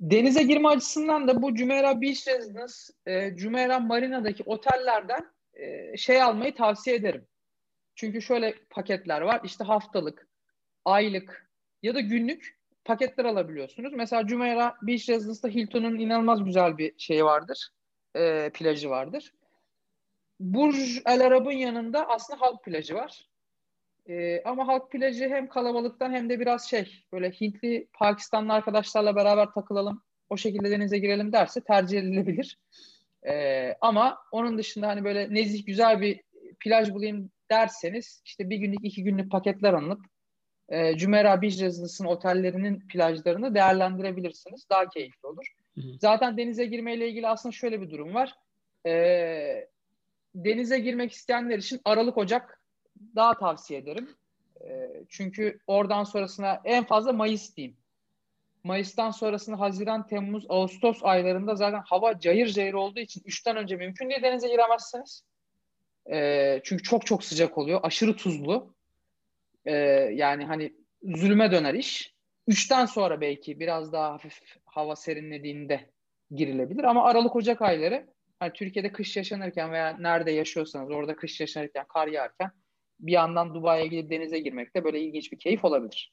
[0.00, 2.74] Denize girme açısından da bu Jumeirah Beach Residence,
[3.06, 7.26] e, Jumeirah Marina'daki otellerden e, şey almayı tavsiye ederim.
[7.94, 9.40] Çünkü şöyle paketler var.
[9.44, 10.28] İşte haftalık,
[10.84, 11.50] aylık
[11.82, 13.92] ya da günlük paketler alabiliyorsunuz.
[13.92, 17.68] Mesela Jumeirah Beach Residence'da Hilton'un inanılmaz güzel bir şeyi vardır.
[18.16, 19.32] E, plajı vardır.
[20.40, 23.31] Burj El Arab'ın yanında aslında halk plajı var.
[24.08, 29.50] E, ama halk plajı hem kalabalıktan hem de biraz şey böyle Hintli Pakistanlı arkadaşlarla beraber
[29.50, 32.58] takılalım o şekilde denize girelim derse tercih edilebilir.
[33.26, 36.20] E, ama onun dışında hani böyle nezih güzel bir
[36.60, 40.00] plaj bulayım derseniz işte bir günlük iki günlük paketler alınıp
[40.68, 44.66] e, Cümera Beach Residence'ın otellerinin plajlarını değerlendirebilirsiniz.
[44.70, 45.46] Daha keyifli olur.
[45.74, 45.98] Hı hı.
[46.00, 48.34] Zaten denize girmeyle ilgili aslında şöyle bir durum var.
[48.86, 48.92] E,
[50.34, 52.61] denize girmek isteyenler için Aralık Ocak
[53.16, 54.08] daha tavsiye ederim.
[54.60, 57.76] E, çünkü oradan sonrasına en fazla Mayıs diyeyim.
[58.64, 64.10] Mayıs'tan sonrasında Haziran, Temmuz, Ağustos aylarında zaten hava cayır cayır olduğu için 3'ten önce mümkün
[64.10, 65.24] değil denize giremezsiniz.
[66.10, 67.80] E, çünkü çok çok sıcak oluyor.
[67.82, 68.74] Aşırı tuzlu.
[69.64, 69.74] E,
[70.12, 70.72] yani hani
[71.02, 72.14] zulme döner iş.
[72.48, 75.90] 3'ten sonra belki biraz daha hafif hava serinlediğinde
[76.30, 76.84] girilebilir.
[76.84, 78.06] Ama Aralık Ocak ayları
[78.40, 82.50] hani Türkiye'de kış yaşanırken veya nerede yaşıyorsanız orada kış yaşanırken, kar yağarken
[83.02, 86.12] bir yandan Dubai'ye gidip denize girmek de böyle ilginç bir keyif olabilir.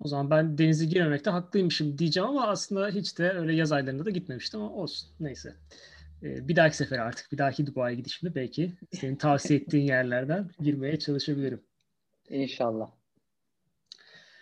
[0.00, 4.10] O zaman ben denize girmemekte haklıymışım diyeceğim ama aslında hiç de öyle yaz aylarında da
[4.10, 5.10] gitmemiştim ama olsun.
[5.20, 5.54] Neyse.
[6.22, 10.98] Ee, bir dahaki sefer artık bir dahaki Dubai'ye gidişimde belki senin tavsiye ettiğin yerlerden girmeye
[10.98, 11.62] çalışabilirim.
[12.28, 12.90] İnşallah.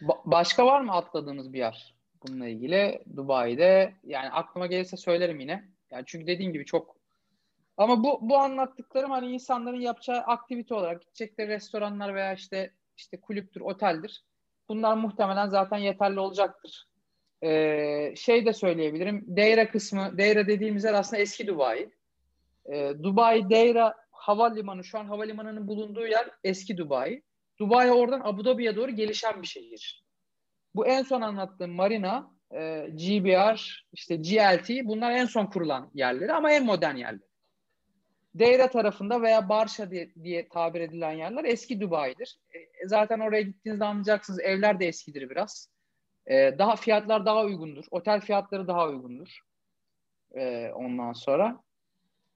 [0.02, 3.94] Ba- başka var mı atladığınız bir yer bununla ilgili Dubai'de?
[4.04, 5.68] Yani aklıma gelirse söylerim yine.
[5.90, 6.99] Yani çünkü dediğim gibi çok
[7.76, 13.60] ama bu bu anlattıklarım hani insanların yapacağı aktivite olarak gidecekleri restoranlar veya işte işte kulüptür,
[13.60, 14.24] oteldir.
[14.68, 16.86] Bunlar muhtemelen zaten yeterli olacaktır.
[17.42, 19.24] Ee, şey de söyleyebilirim.
[19.26, 21.90] Deira kısmı, Deira dediğimiz yer aslında eski Dubai.
[22.72, 27.22] Ee, Dubai Deira havalimanı, şu an havalimanının bulunduğu yer eski Dubai.
[27.60, 30.04] Dubai oradan Abu Dhabi'ye doğru gelişen bir şehir.
[30.74, 36.52] Bu en son anlattığım marina, e, GBR, işte GLT bunlar en son kurulan yerleri ama
[36.52, 37.29] en modern yerleri.
[38.34, 42.38] Deyra tarafında veya Barşa diye, diye tabir edilen yerler eski Dubai'dir.
[42.54, 45.68] E, zaten oraya gittiğinizde anlayacaksınız evler de eskidir biraz.
[46.26, 47.84] E, daha fiyatlar daha uygundur.
[47.90, 49.40] Otel fiyatları daha uygundur.
[50.34, 51.62] E, ondan sonra.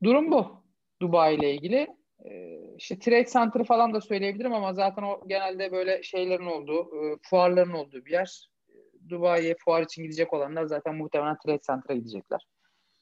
[0.03, 0.65] Durum bu.
[1.03, 1.89] Dubai ile ilgili.
[2.25, 7.17] E, işte Trade Center falan da söyleyebilirim ama zaten o genelde böyle şeylerin olduğu, e,
[7.23, 8.51] fuarların olduğu bir yer.
[9.09, 12.47] Dubai'ye fuar için gidecek olanlar zaten muhtemelen Trade Center'a gidecekler.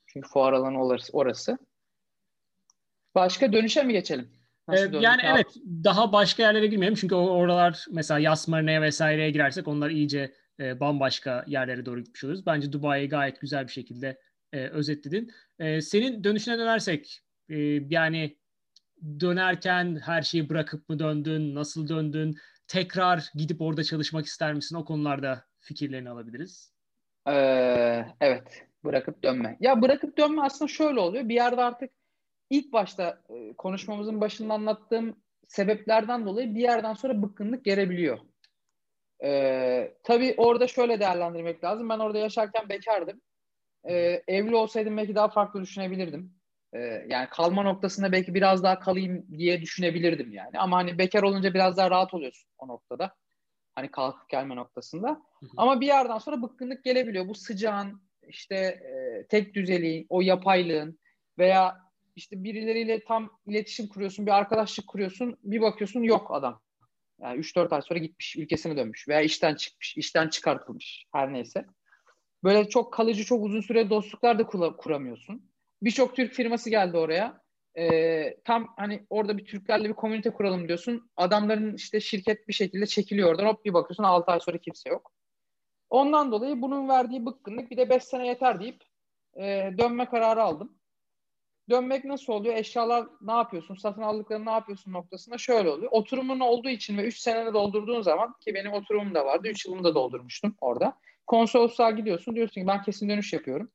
[0.07, 1.59] Çünkü fuar alanı orası.
[3.15, 4.29] Başka dönüşe mi geçelim?
[4.69, 5.47] Nasıl ee, yani evet
[5.85, 11.45] daha başka yerlere girmeyelim çünkü oralar mesela Yas Marina'ya vesaireye girersek onlar iyice e, bambaşka
[11.47, 12.47] yerlere doğru gitmiş oluruz.
[12.47, 14.19] Bence Dubai'yi gayet güzel bir şekilde
[14.53, 15.31] e, özetledin.
[15.59, 17.57] E, senin dönüşüne dönersek e,
[17.91, 18.37] yani
[19.21, 21.55] dönerken her şeyi bırakıp mı döndün?
[21.55, 22.37] Nasıl döndün?
[22.69, 24.77] Tekrar gidip orada çalışmak ister misin?
[24.77, 26.73] O konularda fikirlerini alabiliriz.
[27.29, 28.67] Ee, evet.
[28.85, 29.57] Bırakıp dönme.
[29.61, 31.29] Ya bırakıp dönme aslında şöyle oluyor.
[31.29, 31.91] Bir yerde artık
[32.53, 35.17] ilk başta e, konuşmamızın başında anlattığım
[35.49, 38.19] sebeplerden dolayı bir yerden sonra bıkkınlık gelebiliyor.
[39.25, 41.89] Ee, tabii orada şöyle değerlendirmek lazım.
[41.89, 43.21] Ben orada yaşarken bekardım.
[43.89, 46.35] Ee, evli olsaydım belki daha farklı düşünebilirdim.
[46.75, 46.79] Ee,
[47.09, 50.59] yani kalma noktasında belki biraz daha kalayım diye düşünebilirdim yani.
[50.59, 53.15] Ama hani bekar olunca biraz daha rahat oluyorsun o noktada.
[53.75, 55.09] Hani kalkıp gelme noktasında.
[55.09, 55.51] Hı hı.
[55.57, 57.29] Ama bir yerden sonra bıkkınlık gelebiliyor.
[57.29, 60.99] Bu sıcağın, işte e, tek düzeliğin, o yapaylığın
[61.39, 66.63] veya işte birileriyle tam iletişim kuruyorsun, bir arkadaşlık kuruyorsun, bir bakıyorsun yok adam.
[67.21, 71.67] Yani 3-4 ay sonra gitmiş, ülkesine dönmüş veya işten çıkmış, işten çıkartılmış her neyse.
[72.45, 74.47] Böyle çok kalıcı, çok uzun süre dostluklar da
[74.77, 75.51] kuramıyorsun.
[75.83, 77.43] Birçok Türk firması geldi oraya.
[77.79, 81.11] Ee, tam hani orada bir Türklerle bir komünite kuralım diyorsun.
[81.17, 83.47] Adamların işte şirket bir şekilde çekiliyor oradan.
[83.47, 85.13] Hop bir bakıyorsun 6 ay sonra kimse yok.
[85.91, 88.83] Ondan dolayı bunun verdiği bıkkınlık bir de 5 sene yeter deyip
[89.37, 90.79] e, dönme kararı aldım.
[91.71, 92.55] Dönmek nasıl oluyor?
[92.55, 93.75] Eşyalar ne yapıyorsun?
[93.75, 95.93] Satın aldıklarını ne yapıyorsun noktasında şöyle oluyor.
[95.93, 99.49] Oturumun olduğu için ve 3 seneni doldurduğun zaman ki benim oturumum da vardı.
[99.49, 100.99] 3 yılımı da doldurmuştum orada.
[101.27, 102.35] Konsolosluğa gidiyorsun.
[102.35, 103.71] Diyorsun ki ben kesin dönüş yapıyorum.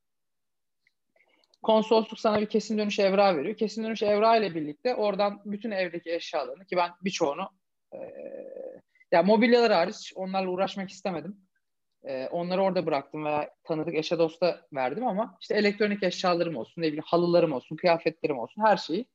[1.62, 3.56] Konsolosluk sana bir kesin dönüş evrağı veriyor.
[3.56, 7.48] Kesin dönüş evrağı ile birlikte oradan bütün evdeki eşyalarını ki ben birçoğunu
[7.92, 7.98] e,
[9.12, 11.47] ya mobilyalar hariç onlarla uğraşmak istemedim.
[12.08, 16.86] E, onları orada bıraktım veya tanıdık eşe dosta verdim ama işte elektronik eşyalarım olsun, ne
[16.86, 19.06] bileyim halılarım olsun, kıyafetlerim olsun her şeyi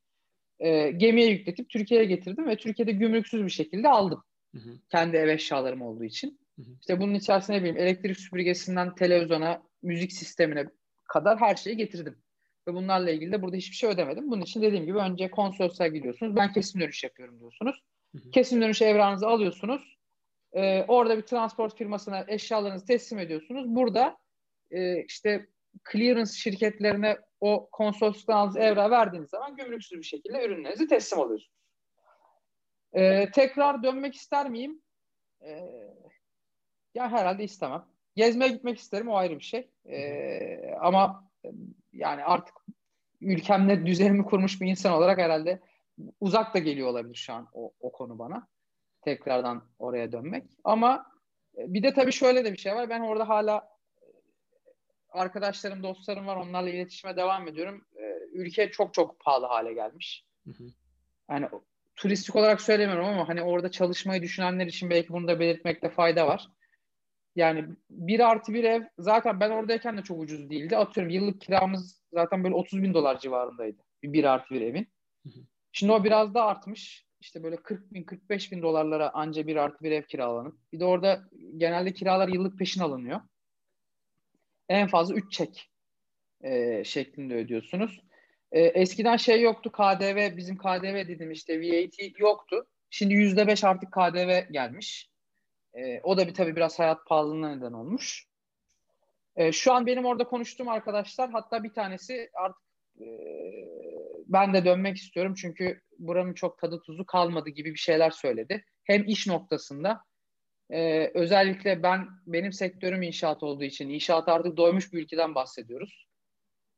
[0.60, 4.24] e, gemiye yükletip Türkiye'ye getirdim ve Türkiye'de gümrüksüz bir şekilde aldım.
[4.56, 4.80] Hı hı.
[4.90, 6.40] Kendi ev eşyalarım olduğu için.
[6.56, 6.76] Hı hı.
[6.80, 10.66] İşte bunun içerisine ne bileyim elektrik süpürgesinden televizyona, müzik sistemine
[11.06, 12.18] kadar her şeyi getirdim.
[12.68, 14.32] Ve bunlarla ilgili de burada hiçbir şey ödemedim.
[14.32, 16.36] Bunun için dediğim gibi önce konsolosluğa gidiyorsunuz.
[16.36, 17.84] Ben kesin dönüş yapıyorum diyorsunuz.
[18.16, 18.32] Hı hı.
[18.32, 19.93] Kesin dönüş evrağınızı alıyorsunuz.
[20.54, 23.76] Ee, orada bir transport firmasına eşyalarınızı teslim ediyorsunuz.
[23.76, 24.18] Burada
[24.72, 25.48] e, işte
[25.92, 31.54] clearance şirketlerine o konsolosluktan aldığınız evrağı verdiğiniz zaman gümrüksüz bir şekilde ürünlerinizi teslim alıyorsunuz.
[32.94, 34.82] Ee, tekrar dönmek ister miyim?
[35.42, 35.60] Ee,
[36.96, 37.86] ya herhalde istemem.
[38.16, 39.70] Gezmeye gitmek isterim o ayrı bir şey.
[39.86, 41.30] Ee, ama
[41.94, 42.56] yani artık
[43.22, 45.60] ülkemde düzenimi kurmuş bir insan olarak herhalde
[46.20, 48.48] uzak da geliyor olabilir şu an o, o konu bana.
[49.06, 50.44] Tekrardan oraya dönmek.
[50.64, 51.06] Ama
[51.58, 52.90] e, bir de tabii şöyle de bir şey var.
[52.90, 53.58] Ben orada hala
[54.02, 54.06] e,
[55.10, 56.36] arkadaşlarım, dostlarım var.
[56.36, 57.86] Onlarla iletişime devam ediyorum.
[57.96, 60.26] E, ülke çok çok pahalı hale gelmiş.
[60.46, 60.64] Hı hı.
[61.30, 61.50] Yani
[61.96, 66.48] turistik olarak söylemiyorum ama hani orada çalışmayı düşünenler için belki bunu da belirtmekte fayda var.
[67.36, 70.78] Yani bir artı bir ev zaten ben oradayken de çok ucuz değildi.
[70.78, 73.78] Atıyorum yıllık kiramız zaten böyle 30 bin dolar civarındaydı.
[74.04, 74.88] Bir, artı bir evin.
[75.72, 77.06] Şimdi o biraz da artmış.
[77.24, 80.58] İşte böyle 40 bin 45 bin dolarlara anca bir artı bir ev kiralanıp.
[80.74, 81.24] Bir de orada
[81.58, 83.22] genelde kiralar yıllık peşin alınıyor.
[84.70, 85.72] En fazla 3 çek
[86.42, 88.02] e, şeklinde ödüyorsunuz.
[88.52, 92.68] E, eskiden şey yoktu KDV bizim KDV dedim işte VAT yoktu.
[92.90, 95.10] Şimdi %5 artık KDV gelmiş.
[95.74, 98.28] E, o da bir tabii biraz hayat pahalılığına neden olmuş.
[99.36, 102.64] E, şu an benim orada konuştuğum arkadaşlar hatta bir tanesi artık
[103.02, 103.08] e,
[104.28, 108.66] ben de dönmek istiyorum çünkü buranın çok tadı tuzu kalmadı gibi bir şeyler söyledi.
[108.84, 110.02] Hem iş noktasında
[110.70, 116.08] e, özellikle ben benim sektörüm inşaat olduğu için inşaat artık doymuş bir ülkeden bahsediyoruz.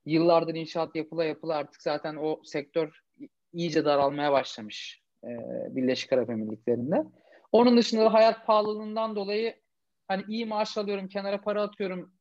[0.06, 3.00] Yıllardır inşaat yapıla yapıla artık zaten o sektör
[3.54, 5.30] iyice daralmaya başlamış e,
[5.76, 7.04] Birleşik Arap Emirlikleri'nde.
[7.52, 9.56] Onun dışında da hayat pahalılığından dolayı
[10.08, 12.14] hani iyi maaş alıyorum, kenara para atıyorum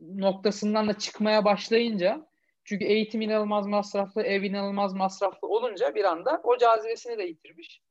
[0.00, 2.29] noktasından da çıkmaya başlayınca
[2.70, 7.82] çünkü eğitim inanılmaz masraflı, ev inanılmaz masraflı olunca bir anda o cazibesini de yitirmiş.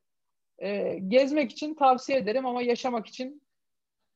[0.57, 3.43] E, gezmek için tavsiye ederim ama yaşamak için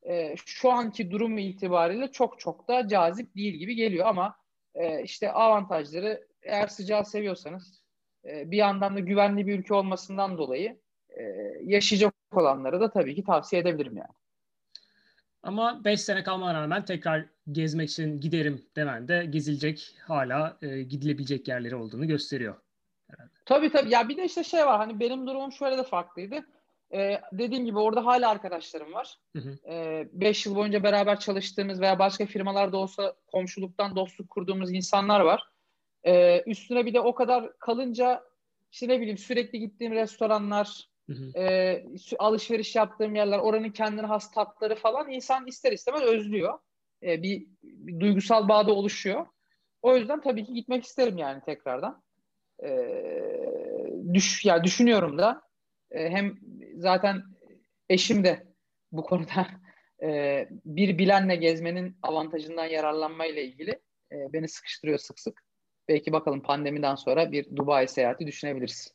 [0.03, 4.35] e, şu anki durumu itibariyle çok çok da cazip değil gibi geliyor ama
[4.75, 7.83] e, işte avantajları eğer sıcağı seviyorsanız
[8.25, 11.23] e, bir yandan da güvenli bir ülke olmasından dolayı e,
[11.63, 14.13] yaşayacak olanları da tabii ki tavsiye edebilirim yani.
[15.43, 21.47] Ama 5 sene kalmana rağmen tekrar gezmek için giderim demen de gezilecek hala e, gidilebilecek
[21.47, 22.55] yerleri olduğunu gösteriyor.
[23.09, 23.31] Herhalde.
[23.45, 23.89] Tabii tabii.
[23.89, 26.45] Ya bir de işte şey var hani benim durumum şöyle de farklıydı.
[26.93, 29.19] Ee, dediğim gibi orada hala arkadaşlarım var.
[29.35, 35.43] 5 ee, yıl boyunca beraber çalıştığımız veya başka firmalarda olsa komşuluktan dostluk kurduğumuz insanlar var.
[36.03, 38.23] Ee, üstüne bir de o kadar kalınca
[38.71, 41.39] işte ne bileyim sürekli gittiğim restoranlar, Hı hı.
[41.39, 41.85] E,
[42.19, 46.59] alışveriş yaptığım yerler, oranın kendine has tatları falan insan ister istemez özlüyor.
[47.05, 49.25] E, bir, bir duygusal bağda oluşuyor.
[49.81, 52.03] O yüzden tabii ki gitmek isterim yani tekrardan.
[52.63, 52.69] E,
[54.13, 55.41] düş, ya düşünüyorum da
[55.91, 56.35] e, hem
[56.75, 57.23] zaten
[57.89, 58.47] eşim de
[58.91, 59.47] bu konuda
[60.03, 63.71] e, bir bilenle gezmenin avantajından yararlanmayla ilgili
[64.11, 65.43] e, beni sıkıştırıyor sık sık.
[65.87, 68.93] Belki bakalım pandemiden sonra bir Dubai seyahati düşünebiliriz.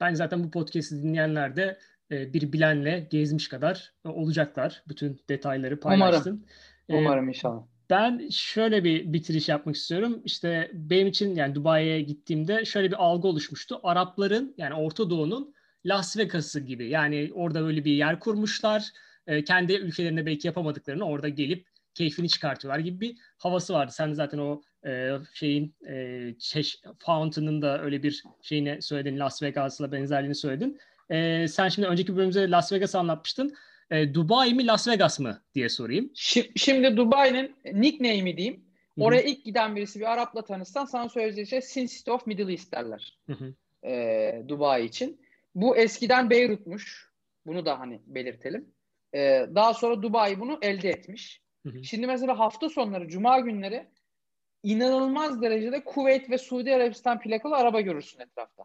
[0.00, 1.78] Bence zaten bu podcast'i dinleyenler de
[2.10, 4.82] e, bir bilenle gezmiş kadar olacaklar.
[4.88, 6.30] Bütün detayları paylaştın.
[6.30, 6.46] Umarım.
[6.92, 7.62] E, Umarım inşallah.
[7.90, 10.22] Ben şöyle bir bitiriş yapmak istiyorum.
[10.24, 13.80] İşte benim için yani Dubai'ye gittiğimde şöyle bir algı oluşmuştu.
[13.82, 15.54] Arapların yani Orta Doğu'nun
[15.86, 16.88] Las Vegas'ı gibi.
[16.88, 18.84] Yani orada böyle bir yer kurmuşlar.
[19.26, 23.92] E, kendi ülkelerinde belki yapamadıklarını orada gelip keyfini çıkartıyorlar gibi bir havası vardı.
[23.94, 29.18] Sen de zaten o e, şeyin e, Çeş, Fountain'ın da öyle bir şeyini söyledin.
[29.18, 30.78] Las Vegas'la benzerliğini söyledin.
[31.10, 33.54] E, sen şimdi önceki bölümümüzde Las Vegas anlatmıştın.
[33.92, 36.10] E, Dubai mi Las Vegas mı diye sorayım.
[36.56, 38.64] Şimdi Dubai'nin nickname'i diyeyim.
[38.98, 39.28] Oraya Hı-hı.
[39.28, 43.18] ilk giden birisi bir Arap'la tanışsan sana söyleyeceği şey Sin City of Middle East derler.
[43.84, 45.20] E, Dubai için.
[45.54, 47.12] Bu eskiden Beyrut'muş.
[47.46, 48.74] Bunu da hani belirtelim.
[49.14, 51.42] E, daha sonra Dubai bunu elde etmiş.
[51.66, 51.84] Hı-hı.
[51.84, 53.86] Şimdi mesela hafta sonları, cuma günleri
[54.62, 58.64] inanılmaz derecede Kuveyt ve Suudi Arabistan plakalı araba görürsün etrafta.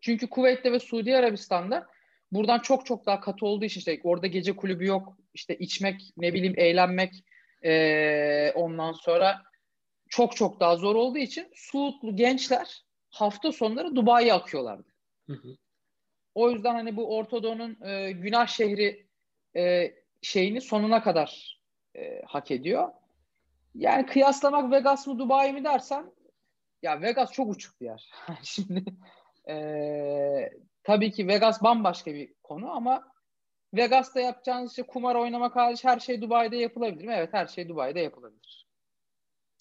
[0.00, 1.86] Çünkü Kuveyt'te ve Suudi Arabistan'da
[2.36, 5.16] buradan çok çok daha katı olduğu için işte orada gece kulübü yok.
[5.34, 7.24] İşte içmek, ne bileyim eğlenmek
[7.64, 9.42] ee, ondan sonra
[10.08, 14.88] çok çok daha zor olduğu için Suudlu gençler hafta sonları Dubai'ye akıyorlardı.
[15.26, 15.56] Hı hı.
[16.34, 19.06] O yüzden hani bu Ortadoğu'nun e, günah şehri
[19.56, 21.60] e, şeyini sonuna kadar
[21.96, 22.88] e, hak ediyor.
[23.74, 26.12] Yani kıyaslamak Vegas mı Dubai mi dersen
[26.82, 28.10] ya Vegas çok uçuk bir yer.
[28.42, 28.84] Şimdi
[29.48, 30.50] e,
[30.86, 33.04] tabii ki Vegas bambaşka bir konu ama
[33.74, 37.14] Vegas'ta yapacağınız işte kumar oynamak hariç her şey Dubai'de yapılabilir mi?
[37.16, 38.66] Evet her şey Dubai'de yapılabilir.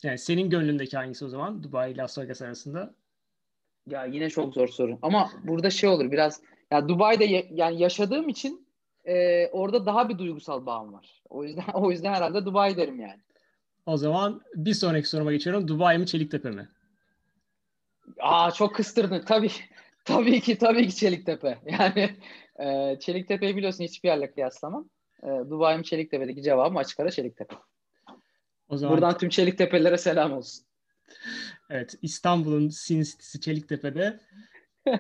[0.03, 2.95] Yani senin gönlündeki hangisi o zaman Dubai ile Las Vegas arasında?
[3.88, 4.99] Ya yine çok zor soru.
[5.01, 8.67] Ama burada şey olur biraz ya Dubai'de yani yaşadığım için
[9.05, 11.21] e, orada daha bir duygusal bağım var.
[11.30, 13.21] O yüzden o yüzden herhalde Dubai derim yani.
[13.86, 15.67] O zaman bir sonraki soruma geçiyorum.
[15.67, 16.69] Dubai mi Çeliktepe mi?
[18.19, 19.21] Aa çok kıstırdın.
[19.26, 19.51] Tabii
[20.06, 21.58] tabii ki tabii ki Çeliktepe.
[21.66, 22.18] Yani
[22.60, 24.89] e, Çeliktepe'yi biliyorsun hiçbir yerle kıyaslamam.
[25.24, 27.56] E, Dubai mi Çeliktepe'deki cevabım açık ara Çeliktepe.
[28.70, 30.66] O zaman Buradan tüm Çeliktepe'lere selam olsun.
[31.70, 34.20] Evet, İstanbul'un Sin City'si Çeliktepe'de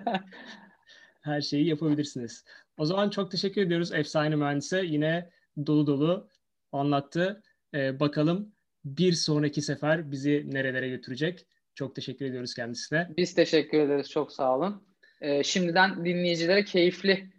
[1.21, 2.45] her şeyi yapabilirsiniz.
[2.77, 4.85] O zaman çok teşekkür ediyoruz efsane mühendise.
[4.85, 5.29] Yine
[5.65, 6.29] dolu dolu
[6.71, 7.43] anlattı.
[7.73, 8.51] Ee, bakalım
[8.85, 11.45] bir sonraki sefer bizi nerelere götürecek.
[11.75, 13.09] Çok teşekkür ediyoruz kendisine.
[13.17, 14.09] Biz teşekkür ederiz.
[14.09, 14.83] Çok sağ olun.
[15.21, 17.29] Ee, şimdiden dinleyicilere keyifli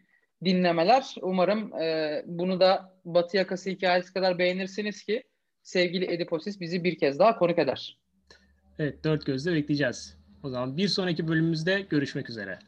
[0.44, 1.14] dinlemeler.
[1.22, 5.22] Umarım e, bunu da Batı Yakası hikayesi kadar beğenirsiniz ki
[5.62, 7.98] sevgili Ediposis bizi bir kez daha konuk eder.
[8.78, 10.16] Evet dört gözle bekleyeceğiz.
[10.42, 12.58] O zaman bir sonraki bölümümüzde görüşmek üzere.